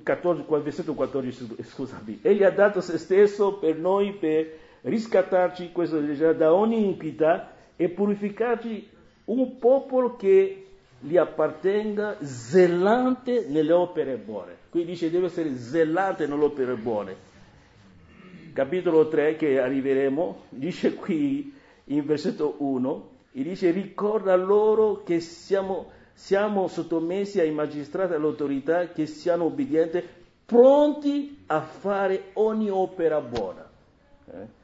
14, 0.03 0.47
eh, 0.53 0.61
versetto 0.61 0.95
14, 0.95 1.57
scusami, 1.63 2.19
egli 2.23 2.43
ha 2.43 2.51
dato 2.51 2.81
se 2.81 2.99
stesso 2.99 3.55
per 3.55 3.77
noi 3.77 4.13
per 4.15 4.59
riscattarci 4.83 5.71
questo, 5.73 6.01
da 6.01 6.53
ogni 6.53 6.83
iniquità 6.83 7.54
e 7.77 7.89
purificarci 7.89 8.89
un 9.27 9.59
popolo 9.59 10.17
che 10.17 10.67
gli 11.01 11.17
appartenga 11.17 12.17
zelante 12.23 13.47
nelle 13.49 13.73
opere 13.73 14.17
buone. 14.17 14.57
Qui 14.71 14.85
dice 14.85 15.11
deve 15.11 15.27
essere 15.27 15.57
zelante 15.57 16.27
nelle 16.27 16.45
opere 16.45 16.75
buone. 16.77 17.33
Capitolo 18.53 19.09
3 19.09 19.37
che 19.37 19.59
arriveremo, 19.61 20.45
dice 20.51 20.95
qui 20.95 21.53
in 21.87 22.05
versetto 22.07 22.55
1, 22.59 23.09
dice 23.33 23.71
ricorda 23.71 24.37
loro 24.37 25.03
che 25.03 25.21
siamo, 25.21 25.91
siamo 26.13 26.69
sottomessi 26.69 27.41
ai 27.41 27.51
magistrati 27.51 28.13
e 28.13 28.17
all'autorità 28.17 28.89
che 28.89 29.07
siano 29.07 29.45
obbedienti, 29.45 30.03
pronti 30.47 31.43
a 31.47 31.61
fare 31.61 32.31
ogni 32.35 32.71
opera 32.71 33.21
buona. 33.21 33.69
Eh? 34.31 34.63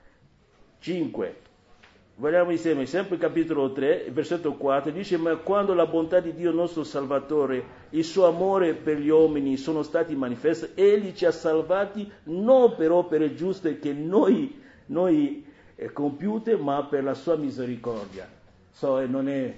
5. 2.20 2.28
Guardiamo 2.28 2.50
insieme, 2.50 2.84
sempre 2.86 3.14
il 3.14 3.20
capitolo 3.20 3.72
3, 3.72 4.10
versetto 4.12 4.52
4, 4.52 4.92
dice, 4.92 5.16
ma 5.16 5.34
quando 5.36 5.72
la 5.72 5.86
bontà 5.86 6.20
di 6.20 6.34
Dio 6.34 6.52
nostro 6.52 6.84
Salvatore, 6.84 7.64
il 7.90 8.04
suo 8.04 8.26
amore 8.26 8.74
per 8.74 8.98
gli 8.98 9.08
uomini 9.08 9.56
sono 9.56 9.82
stati 9.82 10.14
manifesti, 10.14 10.68
Egli 10.74 11.14
ci 11.14 11.24
ha 11.24 11.32
salvati 11.32 12.10
non 12.24 12.76
per 12.76 12.92
opere 12.92 13.34
giuste 13.34 13.78
che 13.78 13.92
noi, 13.94 14.60
noi 14.86 15.44
eh, 15.74 15.92
compiute, 15.92 16.56
ma 16.56 16.84
per 16.84 17.02
la 17.02 17.14
sua 17.14 17.36
misericordia. 17.36 18.28
So, 18.70 19.04
non 19.06 19.28
è 19.28 19.52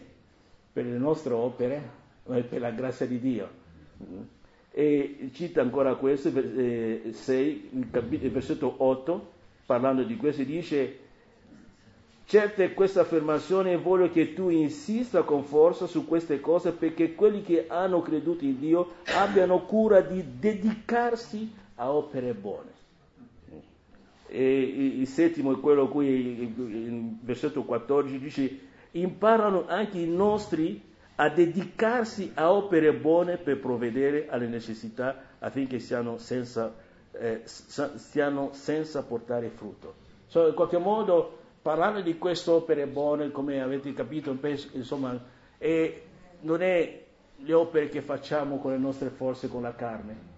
per 0.72 0.86
le 0.86 0.98
nostre 0.98 1.34
opere, 1.34 1.90
ma 2.26 2.36
è 2.36 2.42
per 2.42 2.60
la 2.60 2.70
grazia 2.70 3.06
di 3.06 3.18
Dio. 3.18 3.60
E 4.70 5.30
cita 5.34 5.60
ancora 5.60 5.96
questo, 5.96 6.28
eh, 6.34 7.10
6, 7.10 7.68
il, 7.72 8.30
versetto 8.30 8.74
8, 8.78 9.30
parlando 9.66 10.02
di 10.04 10.16
questo, 10.16 10.44
dice 10.44 11.01
Certo 12.32 12.62
è 12.62 12.72
questa 12.72 13.02
affermazione 13.02 13.72
e 13.72 13.76
voglio 13.76 14.08
che 14.08 14.32
tu 14.32 14.48
insista 14.48 15.20
con 15.20 15.44
forza 15.44 15.86
su 15.86 16.06
queste 16.06 16.40
cose 16.40 16.72
perché 16.72 17.14
quelli 17.14 17.42
che 17.42 17.66
hanno 17.68 18.00
creduto 18.00 18.42
in 18.46 18.58
Dio 18.58 18.92
abbiano 19.16 19.66
cura 19.66 20.00
di 20.00 20.38
dedicarsi 20.38 21.52
a 21.74 21.92
opere 21.92 22.32
buone. 22.32 22.70
E 24.28 24.62
il 24.62 25.06
settimo 25.08 25.52
è 25.52 25.60
quello 25.60 25.88
qui, 25.88 26.40
in 26.56 27.18
versetto 27.20 27.64
14, 27.64 28.18
dice, 28.18 28.58
imparano 28.92 29.66
anche 29.66 29.98
i 29.98 30.08
nostri 30.08 30.80
a 31.16 31.28
dedicarsi 31.28 32.30
a 32.32 32.50
opere 32.50 32.94
buone 32.94 33.36
per 33.36 33.60
provvedere 33.60 34.28
alle 34.30 34.46
necessità 34.46 35.22
affinché 35.38 35.78
siano 35.80 36.16
senza, 36.16 36.72
eh, 37.10 37.42
stiano 37.44 38.54
senza 38.54 39.02
portare 39.02 39.50
frutto. 39.50 39.96
So, 40.28 40.46
in 40.46 40.54
qualche 40.54 40.78
modo 40.78 41.40
parlando 41.62 42.00
di 42.00 42.18
queste 42.18 42.50
opere 42.50 42.86
buone, 42.86 43.30
come 43.30 43.62
avete 43.62 43.92
capito, 43.94 44.36
insomma, 44.72 45.18
è, 45.56 46.00
non 46.40 46.60
è 46.60 47.04
le 47.36 47.52
opere 47.54 47.88
che 47.88 48.02
facciamo 48.02 48.58
con 48.58 48.72
le 48.72 48.78
nostre 48.78 49.08
forze, 49.10 49.48
con 49.48 49.62
la 49.62 49.74
carne, 49.74 50.30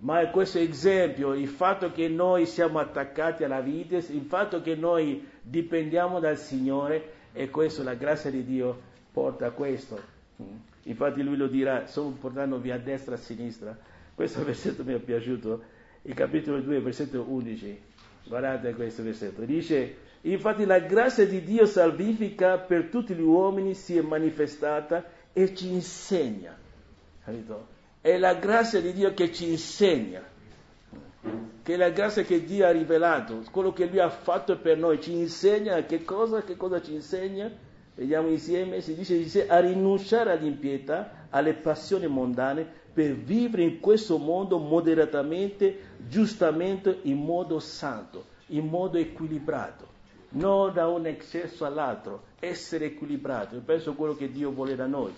ma 0.00 0.20
è 0.20 0.30
questo 0.30 0.58
esempio, 0.58 1.34
il 1.34 1.48
fatto 1.48 1.90
che 1.90 2.08
noi 2.08 2.46
siamo 2.46 2.78
attaccati 2.78 3.42
alla 3.42 3.60
vita, 3.60 3.96
il 3.96 4.24
fatto 4.28 4.62
che 4.62 4.76
noi 4.76 5.28
dipendiamo 5.42 6.20
dal 6.20 6.38
Signore 6.38 7.12
e 7.32 7.50
questo, 7.50 7.82
la 7.82 7.94
grazia 7.94 8.30
di 8.30 8.44
Dio 8.44 8.80
porta 9.12 9.46
a 9.46 9.50
questo. 9.50 10.16
Infatti 10.84 11.22
lui 11.22 11.36
lo 11.36 11.48
dirà, 11.48 11.86
sto 11.86 12.16
portandovi 12.18 12.70
a 12.70 12.78
destra 12.78 13.14
e 13.14 13.18
a 13.18 13.20
sinistra. 13.20 13.76
Questo 14.14 14.42
versetto 14.44 14.84
mi 14.84 14.94
è 14.94 14.98
piaciuto, 14.98 15.62
il 16.02 16.14
capitolo 16.14 16.60
2, 16.60 16.80
versetto 16.80 17.24
11. 17.28 17.80
Guardate 18.28 18.74
questo 18.74 19.02
versetto. 19.02 19.42
Dice, 19.42 20.06
Infatti 20.22 20.64
la 20.64 20.80
grazia 20.80 21.26
di 21.26 21.42
Dio 21.42 21.64
salvifica 21.64 22.58
per 22.58 22.88
tutti 22.88 23.14
gli 23.14 23.20
uomini 23.20 23.74
si 23.74 23.96
è 23.96 24.00
manifestata 24.00 25.04
e 25.32 25.54
ci 25.54 25.72
insegna. 25.72 26.56
Capito? 27.24 27.66
È 28.00 28.16
la 28.16 28.34
grazia 28.34 28.80
di 28.80 28.92
Dio 28.92 29.14
che 29.14 29.32
ci 29.32 29.48
insegna, 29.50 30.22
che 31.62 31.74
è 31.74 31.76
la 31.76 31.90
grazia 31.90 32.22
che 32.22 32.44
Dio 32.44 32.66
ha 32.66 32.70
rivelato, 32.70 33.44
quello 33.50 33.72
che 33.72 33.86
Lui 33.86 34.00
ha 34.00 34.08
fatto 34.08 34.56
per 34.58 34.76
noi, 34.78 35.00
ci 35.00 35.12
insegna 35.12 35.82
che 35.84 36.04
cosa, 36.04 36.42
che 36.42 36.56
cosa 36.56 36.80
ci 36.80 36.94
insegna? 36.94 37.50
Vediamo 37.94 38.28
insieme, 38.28 38.80
si 38.80 38.94
dice, 38.94 39.18
dice 39.18 39.48
a 39.48 39.58
rinunciare 39.58 40.30
all'impietà, 40.30 41.26
alle 41.30 41.54
passioni 41.54 42.06
mondane, 42.06 42.66
per 42.92 43.12
vivere 43.12 43.62
in 43.62 43.80
questo 43.80 44.18
mondo 44.18 44.58
moderatamente, 44.58 45.78
giustamente, 46.08 46.98
in 47.02 47.18
modo 47.18 47.58
santo, 47.58 48.24
in 48.46 48.66
modo 48.66 48.98
equilibrato, 48.98 49.86
non 50.30 50.72
da 50.72 50.88
un 50.88 51.06
eccesso 51.06 51.64
all'altro, 51.64 52.24
essere 52.38 52.86
equilibrato. 52.86 53.54
Io 53.54 53.62
penso 53.62 53.94
quello 53.94 54.14
che 54.14 54.30
Dio 54.30 54.50
vuole 54.50 54.76
da 54.76 54.86
noi. 54.86 55.12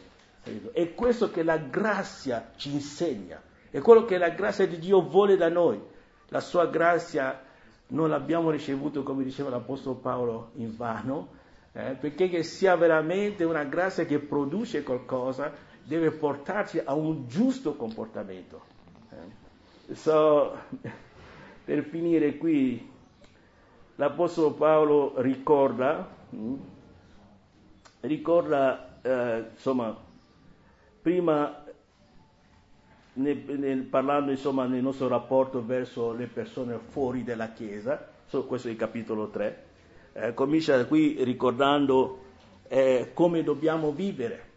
È 0.72 0.94
questo 0.94 1.30
che 1.30 1.42
la 1.42 1.58
grazia 1.58 2.52
ci 2.56 2.72
insegna, 2.72 3.40
è 3.70 3.80
quello 3.80 4.04
che 4.04 4.16
la 4.16 4.30
grazia 4.30 4.66
di 4.66 4.78
Dio 4.78 5.02
vuole 5.02 5.36
da 5.36 5.48
noi. 5.48 5.80
La 6.28 6.40
sua 6.40 6.66
grazia 6.66 7.42
non 7.88 8.08
l'abbiamo 8.08 8.50
ricevuto, 8.50 9.02
come 9.02 9.24
diceva 9.24 9.50
l'Apostolo 9.50 9.96
Paolo, 9.96 10.50
in 10.54 10.76
vano, 10.76 11.28
eh, 11.72 11.96
perché 11.98 12.28
che 12.28 12.42
sia 12.42 12.76
veramente 12.76 13.44
una 13.44 13.64
grazia 13.64 14.04
che 14.04 14.18
produce 14.18 14.82
qualcosa, 14.82 15.52
deve 15.84 16.10
portarci 16.10 16.80
a 16.82 16.94
un 16.94 17.26
giusto 17.26 17.74
comportamento. 17.74 18.62
Eh. 19.10 19.94
So, 19.94 20.56
per 21.64 21.82
finire 21.84 22.36
qui, 22.36 22.88
l'Apostolo 24.00 24.52
Paolo 24.52 25.12
ricorda, 25.20 26.08
hm, 26.30 26.54
ricorda 28.00 28.98
eh, 29.02 29.44
insomma, 29.52 29.94
prima 31.02 31.64
parlando 33.90 34.30
insomma 34.30 34.64
nel 34.64 34.80
nostro 34.80 35.06
rapporto 35.06 35.62
verso 35.62 36.14
le 36.14 36.26
persone 36.28 36.78
fuori 36.78 37.24
dalla 37.24 37.52
Chiesa, 37.52 38.08
questo 38.46 38.68
è 38.68 38.70
il 38.70 38.78
capitolo 38.78 39.28
3, 39.28 39.64
eh, 40.14 40.32
comincia 40.32 40.82
qui 40.86 41.22
ricordando 41.22 42.22
eh, 42.68 43.10
come 43.12 43.42
dobbiamo 43.42 43.92
vivere. 43.92 44.48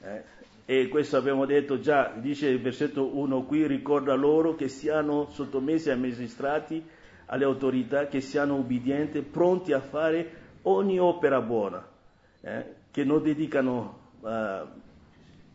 Eh, 0.00 0.34
e 0.64 0.88
questo 0.88 1.16
abbiamo 1.16 1.46
detto 1.46 1.78
già, 1.78 2.12
dice 2.16 2.48
il 2.48 2.60
versetto 2.60 3.16
1 3.16 3.44
qui, 3.44 3.68
ricorda 3.68 4.14
loro 4.14 4.56
che 4.56 4.66
siano 4.66 5.28
sottomessi 5.30 5.90
ai 5.90 5.98
magistrati, 5.98 6.84
alle 7.26 7.44
autorità, 7.44 8.08
che 8.08 8.20
siano 8.20 8.56
ubbidienti, 8.56 9.20
pronti 9.22 9.72
a 9.72 9.80
fare 9.80 10.44
ogni 10.62 10.98
opera 10.98 11.40
buona, 11.40 11.86
eh, 12.40 12.64
che 12.90 13.04
non, 13.04 13.22
dedicano, 13.22 13.98
uh, 14.20 14.28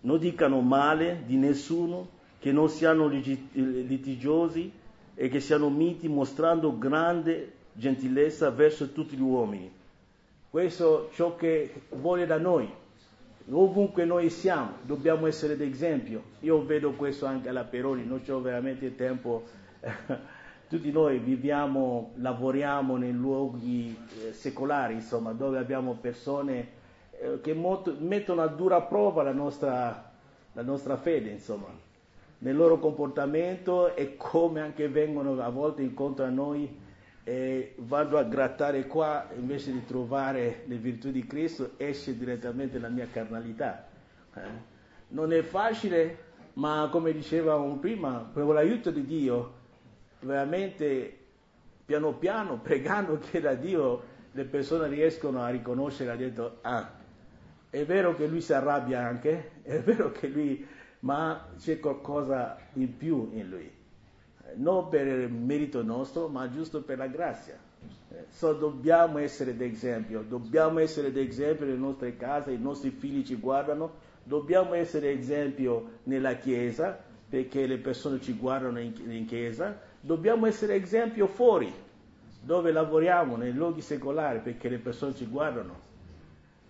non 0.02 0.20
dicano 0.20 0.62
male 0.62 1.24
di 1.26 1.38
nessuno, 1.38 2.20
che 2.40 2.52
non 2.52 2.70
siano 2.70 3.08
litigiosi 3.08 4.72
e 5.14 5.30
che 5.30 5.40
siano 5.40 5.70
miti, 5.70 6.08
mostrando 6.08 6.78
grande 6.78 7.54
gentilezza 7.74 8.50
verso 8.50 8.92
tutti 8.92 9.16
gli 9.16 9.22
uomini. 9.22 9.72
Questo 10.50 11.10
è 11.10 11.14
ciò 11.14 11.36
che 11.36 11.84
vuole 11.90 12.26
da 12.26 12.38
noi. 12.38 12.70
Ovunque 13.50 14.06
noi 14.06 14.30
siamo, 14.30 14.74
dobbiamo 14.84 15.28
essere 15.28 15.56
d'esempio. 15.56 16.24
Io 16.42 16.64
vedo 16.66 16.92
questo 16.92 17.26
anche 17.26 17.50
alla 17.50 17.64
Peroni, 17.64 18.06
non 18.06 18.22
ho 18.28 18.42
veramente 18.42 18.96
tempo. 18.96 19.44
tutti 20.72 20.90
noi 20.90 21.20
viviamo, 21.20 22.14
lavoriamo 22.16 22.96
nei 22.96 23.12
luoghi 23.12 23.94
eh, 24.24 24.32
secolari, 24.32 24.94
insomma, 24.94 25.34
dove 25.34 25.58
abbiamo 25.58 25.98
persone 26.00 26.68
eh, 27.20 27.42
che 27.42 27.54
molto, 27.54 27.94
mettono 28.00 28.42
a 28.42 28.48
dura 28.48 28.80
prova 28.80 29.22
la 29.22 29.34
nostra, 29.34 30.14
la 30.54 30.62
nostra 30.62 30.96
fede, 30.96 31.30
insomma, 31.30 31.68
nel 32.38 32.56
loro 32.56 32.80
comportamento 32.80 33.94
e 33.98 34.16
come 34.16 34.62
anche 34.62 34.88
vengono 34.88 35.42
a 35.42 35.50
volte 35.50 35.82
incontro 35.82 36.24
a 36.24 36.30
noi 36.30 36.74
e 37.26 37.74
vado 37.80 38.18
a 38.18 38.24
grattare 38.24 38.88
qua 38.88 39.28
invece 39.36 39.74
di 39.74 39.86
trovare 39.86 40.64
le 40.68 40.76
virtù 40.78 41.12
di 41.12 41.28
Cristo 41.28 41.72
esce 41.76 42.18
direttamente 42.18 42.80
la 42.80 42.88
mia 42.88 43.10
carnalità. 43.12 43.90
Eh? 44.36 44.40
Non 45.10 45.34
è 45.34 45.42
facile, 45.42 46.18
ma 46.54 46.88
come 46.90 47.12
dicevamo 47.12 47.76
prima, 47.76 48.26
per 48.34 48.46
l'aiuto 48.46 48.90
di 48.90 49.06
Dio, 49.06 49.60
veramente 50.22 51.18
piano 51.86 52.14
piano, 52.14 52.60
pregando 52.64 53.20
che 53.20 53.40
da 53.40 53.54
Dio 53.54 54.10
le 54.32 54.46
persone 54.46 54.88
riescono 54.88 55.42
a 55.42 55.50
riconoscere, 55.50 56.12
ha 56.12 56.16
detto, 56.16 56.58
ah, 56.62 56.90
è 57.70 57.86
vero 57.86 58.16
che 58.16 58.28
lui 58.28 58.42
si 58.42 58.54
arrabbia 58.54 59.06
anche, 59.06 59.52
è 59.64 59.80
vero 59.80 60.12
che 60.12 60.28
lui, 60.28 60.66
ma 61.00 61.50
c'è 61.58 61.80
qualcosa 61.80 62.58
in 62.74 62.96
più 62.98 63.30
in 63.34 63.50
lui 63.50 63.80
non 64.56 64.90
per 64.90 65.30
merito 65.30 65.84
nostro, 65.84 66.28
ma 66.28 66.50
giusto 66.50 66.82
per 66.82 66.98
la 66.98 67.08
grazia. 67.08 67.58
Eh, 68.10 68.26
so, 68.30 68.54
dobbiamo 68.54 69.18
essere 69.20 69.56
d'esempio, 69.56 70.24
dobbiamo 70.28 70.80
essere 70.80 71.12
d'esempio 71.12 71.66
nelle 71.66 71.78
nostre 71.78 72.16
case, 72.18 72.52
i 72.52 72.60
nostri 72.60 72.92
figli 72.92 73.24
ci 73.24 73.36
guardano, 73.36 73.92
dobbiamo 74.24 74.74
essere 74.74 75.12
esempio 75.12 76.00
nella 76.04 76.36
Chiesa, 76.36 77.00
perché 77.30 77.66
le 77.66 77.78
persone 77.78 78.20
ci 78.20 78.34
guardano 78.34 78.80
in, 78.80 78.94
in 79.08 79.26
Chiesa, 79.26 79.80
dobbiamo 80.02 80.46
essere 80.46 80.76
esempio 80.76 81.28
fuori, 81.28 81.72
dove 82.42 82.72
lavoriamo, 82.72 83.38
nei 83.38 83.54
luoghi 83.54 83.82
secolari, 83.82 84.40
perché 84.40 84.68
le 84.68 84.78
persone 84.78 85.16
ci 85.16 85.26
guardano. 85.26 85.90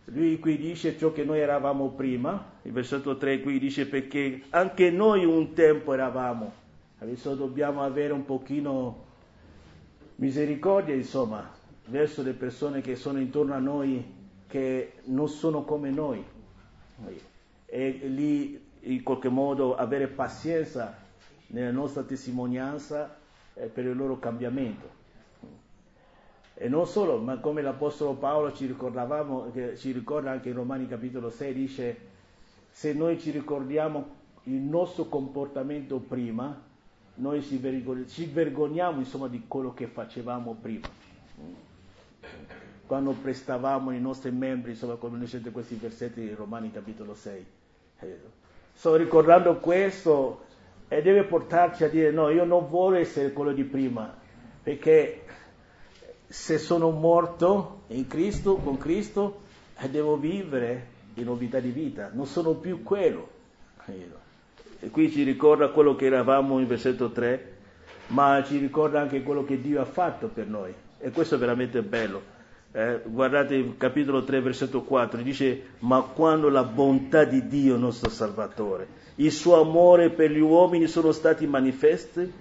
Lui 0.05 0.39
qui 0.39 0.57
dice 0.57 0.97
ciò 0.97 1.11
che 1.11 1.23
noi 1.23 1.39
eravamo 1.39 1.89
prima, 1.89 2.53
il 2.63 2.71
versetto 2.71 3.17
3 3.17 3.41
qui 3.41 3.59
dice 3.59 3.87
perché 3.87 4.43
anche 4.49 4.91
noi 4.91 5.25
un 5.25 5.53
tempo 5.53 5.93
eravamo 5.93 6.59
Adesso 7.01 7.33
dobbiamo 7.33 7.81
avere 7.81 8.13
un 8.13 8.25
pochino 8.25 9.05
misericordia, 10.17 10.93
insomma, 10.93 11.49
verso 11.85 12.21
le 12.21 12.33
persone 12.33 12.81
che 12.81 12.95
sono 12.95 13.19
intorno 13.19 13.55
a 13.55 13.57
noi, 13.57 14.05
che 14.45 14.93
non 15.05 15.27
sono 15.27 15.63
come 15.63 15.89
noi. 15.89 16.23
E 17.65 17.89
lì, 18.03 18.63
in 18.81 19.01
qualche 19.01 19.29
modo, 19.29 19.75
avere 19.75 20.05
pazienza 20.05 20.95
nella 21.47 21.71
nostra 21.71 22.03
testimonianza 22.03 23.17
eh, 23.55 23.67
per 23.67 23.85
il 23.85 23.95
loro 23.95 24.19
cambiamento. 24.19 24.99
E 26.53 26.69
non 26.69 26.85
solo, 26.85 27.17
ma 27.17 27.39
come 27.39 27.61
l'Apostolo 27.61 28.13
Paolo 28.13 28.53
ci, 28.53 28.67
ci 29.77 29.91
ricorda 29.91 30.31
anche 30.31 30.49
in 30.49 30.55
Romani 30.55 30.87
capitolo 30.87 31.29
6, 31.29 31.53
dice, 31.53 31.97
se 32.69 32.93
noi 32.93 33.19
ci 33.19 33.31
ricordiamo 33.31 34.19
il 34.43 34.61
nostro 34.61 35.05
comportamento 35.05 35.97
prima, 35.97 36.69
noi 37.15 37.41
ci, 37.41 37.57
vergogn- 37.57 38.07
ci 38.07 38.25
vergogniamo 38.25 38.99
insomma 38.99 39.27
di 39.27 39.43
quello 39.47 39.73
che 39.73 39.87
facevamo 39.87 40.55
prima. 40.59 40.87
Quando 42.85 43.11
prestavamo 43.13 43.91
i 43.91 43.99
nostri 43.99 44.31
membri, 44.31 44.71
insomma, 44.71 44.95
come 44.95 45.13
conoscete 45.13 45.51
questi 45.51 45.75
versetti 45.75 46.21
di 46.21 46.33
Romani 46.33 46.71
capitolo 46.71 47.13
6. 47.13 47.45
Sto 48.73 48.95
ricordando 48.95 49.57
questo 49.57 50.45
e 50.93 51.01
deve 51.01 51.23
portarci 51.23 51.85
a 51.85 51.87
dire 51.87 52.11
no, 52.11 52.27
io 52.27 52.43
non 52.43 52.67
voglio 52.67 52.97
essere 52.97 53.31
quello 53.31 53.53
di 53.53 53.63
prima, 53.63 54.13
perché 54.61 55.21
se 56.27 56.57
sono 56.57 56.89
morto 56.89 57.83
in 57.87 58.07
Cristo, 58.07 58.55
con 58.57 58.77
Cristo, 58.77 59.39
devo 59.89 60.17
vivere 60.17 60.87
in 61.13 61.23
novità 61.23 61.61
di 61.61 61.69
vita, 61.69 62.11
non 62.11 62.25
sono 62.25 62.55
più 62.55 62.83
quello. 62.83 63.29
E 64.81 64.89
qui 64.89 65.09
ci 65.09 65.23
ricorda 65.23 65.69
quello 65.69 65.95
che 65.95 66.07
eravamo 66.07 66.59
in 66.59 66.67
versetto 66.67 67.09
3, 67.09 67.53
ma 68.07 68.43
ci 68.43 68.57
ricorda 68.57 68.99
anche 68.99 69.23
quello 69.23 69.45
che 69.45 69.61
Dio 69.61 69.79
ha 69.79 69.85
fatto 69.85 70.27
per 70.27 70.47
noi. 70.47 70.73
E 70.99 71.09
questo 71.11 71.35
è 71.35 71.37
veramente 71.37 71.81
bello. 71.83 72.21
Eh, 72.73 73.01
guardate 73.05 73.55
il 73.55 73.75
capitolo 73.77 74.23
3, 74.23 74.41
versetto 74.41 74.83
4, 74.83 75.21
dice, 75.21 75.61
ma 75.79 76.01
quando 76.01 76.49
la 76.49 76.63
bontà 76.63 77.25
di 77.25 77.47
Dio, 77.47 77.75
nostro 77.77 78.09
Salvatore, 78.09 78.87
il 79.15 79.31
suo 79.31 79.59
amore 79.59 80.09
per 80.09 80.31
gli 80.31 80.39
uomini 80.39 80.87
sono 80.87 81.11
stati 81.11 81.45
manifesti, 81.45 82.31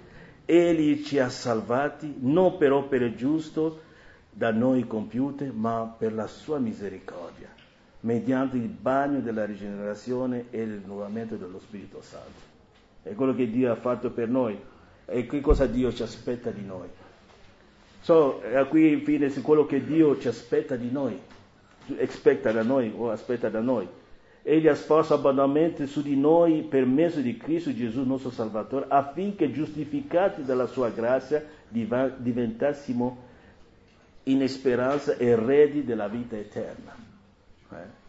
egli 0.45 1.03
ci 1.03 1.19
ha 1.19 1.29
salvati, 1.29 2.15
non 2.19 2.57
per 2.57 2.71
opere 2.71 3.15
giuste 3.15 3.89
da 4.31 4.51
noi 4.51 4.87
compiute, 4.87 5.51
ma 5.53 5.93
per 5.97 6.13
la 6.13 6.27
sua 6.27 6.59
misericordia 6.59 7.59
mediante 8.01 8.57
il 8.57 8.67
bagno 8.67 9.19
della 9.19 9.45
rigenerazione 9.45 10.45
e 10.49 10.61
il 10.61 10.79
rinnovamento 10.79 11.35
dello 11.35 11.59
Spirito 11.59 12.01
Santo. 12.01 12.49
È 13.03 13.13
quello 13.13 13.33
che 13.35 13.49
Dio 13.49 13.71
ha 13.71 13.75
fatto 13.75 14.11
per 14.11 14.27
noi 14.27 14.59
e 15.05 15.25
che 15.25 15.41
cosa 15.41 15.65
Dio 15.65 15.91
ci 15.91 16.03
aspetta 16.03 16.51
di 16.51 16.63
noi. 16.63 16.87
So, 18.01 18.41
qui 18.69 18.91
infine 18.91 19.29
quello 19.41 19.65
che 19.65 19.83
Dio 19.85 20.19
ci 20.19 20.27
aspetta 20.27 20.75
di 20.75 20.89
noi, 20.91 21.19
aspetta 21.99 22.51
da 22.51 22.63
noi 22.63 22.91
o 22.95 23.11
aspetta 23.11 23.49
da 23.49 23.59
noi. 23.59 23.87
Egli 24.43 24.67
ha 24.67 24.73
sforzo 24.73 25.13
abbondantemente 25.13 25.85
su 25.85 26.01
di 26.01 26.17
noi 26.17 26.63
per 26.63 26.85
mezzo 26.85 27.19
di 27.19 27.37
Cristo 27.37 27.73
Gesù 27.75 28.03
nostro 28.03 28.31
Salvatore 28.31 28.85
affinché 28.87 29.51
giustificati 29.51 30.43
dalla 30.43 30.65
sua 30.65 30.89
grazia 30.89 31.45
diventassimo 31.67 33.29
in 34.23 34.47
speranza 34.49 35.15
eredi 35.17 35.83
della 35.83 36.07
vita 36.07 36.35
eterna. 36.37 36.95
Eh? 37.71 37.99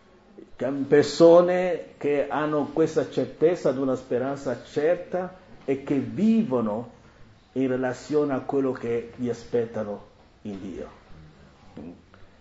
Persone 0.89 1.85
che 1.99 2.29
hanno 2.29 2.71
questa 2.73 3.11
certezza 3.11 3.73
di 3.73 3.79
una 3.79 3.97
speranza 3.97 4.63
certa 4.65 5.37
e 5.65 5.83
che 5.83 5.99
vivono 5.99 7.01
in 7.53 7.69
relazione 7.69 8.33
a 8.33 8.41
quello 8.41 8.73
che 8.73 9.13
gli 9.17 9.29
aspettano 9.29 10.07
in 10.43 10.59
Dio. 10.61 11.01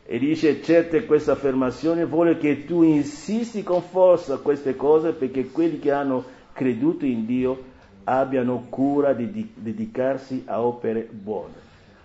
E 0.05 0.19
dice 0.19 0.61
certe 0.61 1.05
questa 1.05 1.33
affermazione 1.33 2.05
vuole 2.05 2.37
che 2.37 2.65
tu 2.65 2.83
insisti 2.83 3.63
con 3.63 3.81
forza 3.81 4.37
queste 4.37 4.75
cose 4.75 5.13
perché 5.13 5.51
quelli 5.51 5.79
che 5.79 5.91
hanno 5.91 6.23
creduto 6.53 7.05
in 7.05 7.25
Dio 7.25 7.69
abbiano 8.03 8.65
cura 8.69 9.13
di 9.13 9.53
dedicarsi 9.55 10.43
a 10.47 10.61
opere 10.61 11.07
buone. 11.09 11.53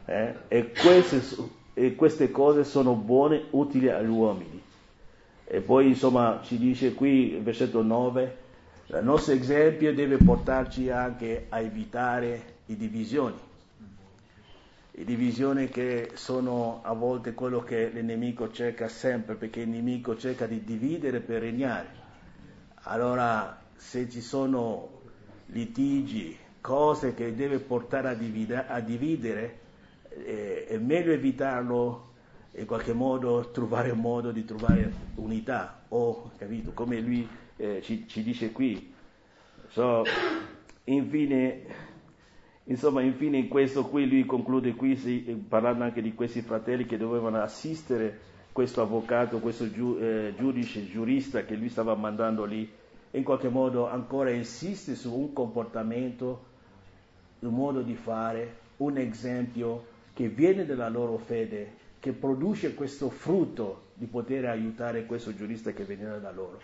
Eh? 0.04 0.34
E, 0.48 0.72
queste, 0.72 1.20
e 1.74 1.94
queste 1.94 2.30
cose 2.30 2.64
sono 2.64 2.94
buone, 2.94 3.44
utili 3.50 3.88
agli 3.88 4.08
uomini. 4.08 4.62
E 5.44 5.60
poi 5.60 5.88
insomma 5.88 6.40
ci 6.42 6.58
dice 6.58 6.94
qui, 6.94 7.40
versetto 7.42 7.82
9, 7.82 8.36
il 8.86 9.00
nostro 9.02 9.32
esempio 9.32 9.94
deve 9.94 10.16
portarci 10.16 10.90
anche 10.90 11.46
a 11.48 11.60
evitare 11.60 12.54
le 12.66 12.76
divisioni. 12.76 13.38
Le 14.92 15.04
divisioni 15.04 15.68
che 15.68 16.12
sono 16.14 16.80
a 16.82 16.92
volte 16.92 17.34
quello 17.34 17.60
che 17.60 17.90
l'ennemico 17.90 18.50
cerca 18.50 18.88
sempre, 18.88 19.34
perché 19.34 19.60
il 19.60 19.68
nemico 19.68 20.16
cerca 20.16 20.46
di 20.46 20.64
dividere 20.64 21.20
per 21.20 21.42
regnare. 21.42 22.04
Allora, 22.84 23.60
se 23.74 24.08
ci 24.08 24.20
sono 24.20 25.00
litigi, 25.46 26.36
cose 26.60 27.14
che 27.14 27.34
deve 27.34 27.58
portare 27.58 28.08
a, 28.08 28.14
divida, 28.14 28.66
a 28.68 28.80
dividere, 28.80 29.58
eh, 30.08 30.66
è 30.66 30.78
meglio 30.78 31.12
evitarlo 31.12 32.14
e 32.52 32.62
in 32.62 32.66
qualche 32.66 32.94
modo 32.94 33.50
trovare 33.50 33.90
un 33.90 34.00
modo 34.00 34.32
di 34.32 34.44
trovare 34.44 34.90
unità, 35.16 35.82
o, 35.88 36.30
capito, 36.38 36.72
come 36.72 37.00
lui 37.00 37.28
eh, 37.56 37.82
ci, 37.82 38.08
ci, 38.08 38.22
dice 38.22 38.50
qui. 38.50 38.94
So, 39.68 40.04
infine, 40.84 41.62
insomma, 42.66 43.02
infine 43.02 43.38
in 43.38 43.48
questo 43.48 43.86
qui 43.86 44.08
lui 44.08 44.24
conclude 44.24 44.74
qui 44.74 44.96
sì, 44.96 45.44
parlando 45.48 45.84
anche 45.84 46.02
di 46.02 46.14
questi 46.14 46.42
fratelli 46.42 46.86
che 46.86 46.96
dovevano 46.96 47.40
assistere 47.40 48.18
questo 48.52 48.80
avvocato, 48.80 49.38
questo 49.38 49.70
giu, 49.70 49.98
eh, 50.00 50.32
giudice, 50.36 50.88
giurista 50.88 51.44
che 51.44 51.54
lui 51.56 51.68
stava 51.68 51.94
mandando 51.94 52.44
lì, 52.44 52.68
in 53.10 53.22
qualche 53.22 53.48
modo 53.48 53.88
ancora 53.88 54.30
insiste 54.30 54.94
su 54.94 55.12
un 55.14 55.32
comportamento, 55.32 56.44
un 57.40 57.54
modo 57.54 57.82
di 57.82 57.94
fare, 57.94 58.56
un 58.78 58.96
esempio 58.98 59.86
che 60.14 60.28
viene 60.28 60.64
dalla 60.64 60.88
loro 60.88 61.18
fede, 61.18 61.84
che 62.00 62.12
produce 62.12 62.74
questo 62.74 63.10
frutto 63.10 63.88
di 63.94 64.06
poter 64.06 64.46
aiutare 64.46 65.06
questo 65.06 65.34
giurista 65.34 65.72
che 65.72 65.84
veniva 65.84 66.16
da 66.18 66.30
loro. 66.30 66.60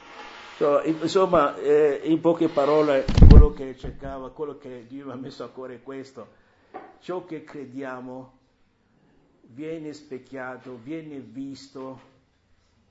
So, 0.57 0.83
insomma, 0.83 1.57
eh, 1.57 2.03
in 2.05 2.21
poche 2.21 2.49
parole, 2.49 3.05
quello 3.29 3.53
che 3.53 3.77
cercava, 3.77 4.31
quello 4.31 4.59
che 4.59 4.85
Dio 4.87 5.07
mi 5.07 5.13
ha 5.13 5.17
messo 5.17 5.45
a 5.45 5.49
cuore 5.49 5.77
è 5.77 5.83
questo. 5.83 6.41
Ciò 7.01 7.25
che 7.25 7.43
crediamo 7.43 8.39
viene 9.41 9.93
specchiato, 9.93 10.79
viene 10.83 11.19
visto 11.21 12.11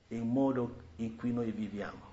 in 0.08 0.28
modo 0.28 0.74
in 0.96 1.16
cui 1.16 1.32
noi 1.32 1.50
viviamo. 1.52 2.10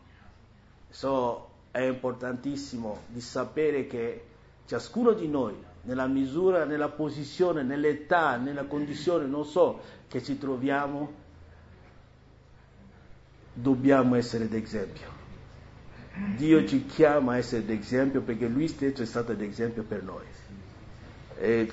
So, 0.90 1.50
è 1.72 1.82
importantissimo 1.82 3.02
di 3.08 3.20
sapere 3.20 3.88
che 3.88 4.26
ciascuno 4.66 5.14
di 5.14 5.28
noi, 5.28 5.56
nella 5.82 6.08
misura, 6.08 6.66
nella 6.66 6.90
posizione, 6.90 7.64
nell'età, 7.64 8.38
nella 8.38 8.66
condizione, 8.66 9.26
non 9.26 9.46
so, 9.46 9.82
che 10.08 10.24
ci 10.24 10.38
troviamo, 10.38 11.12
dobbiamo 13.54 14.16
essere 14.16 14.48
d'esempio. 14.48 15.19
Dio 16.36 16.66
ci 16.66 16.86
chiama 16.86 17.34
a 17.34 17.38
essere 17.38 17.66
d'esempio 17.66 18.22
perché 18.22 18.48
Lui 18.48 18.68
stesso 18.68 19.02
è 19.02 19.06
stato 19.06 19.34
d'esempio 19.34 19.84
per 19.84 20.04
noi. 20.04 20.24
E 21.40 21.72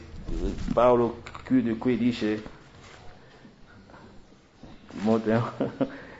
Paolo 0.72 1.22
chiude 1.44 1.76
qui, 1.76 1.96
dice, 1.96 2.42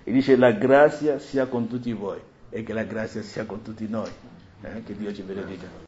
e 0.04 0.12
dice 0.12 0.36
la 0.36 0.52
grazia 0.52 1.18
sia 1.18 1.46
con 1.46 1.68
tutti 1.68 1.92
voi 1.92 2.20
e 2.50 2.62
che 2.62 2.72
la 2.72 2.84
grazia 2.84 3.22
sia 3.22 3.44
con 3.44 3.62
tutti 3.62 3.88
noi. 3.88 4.10
Eh? 4.62 4.82
Che 4.84 4.96
Dio 4.96 5.12
ci 5.12 5.22
benedica. 5.22 5.84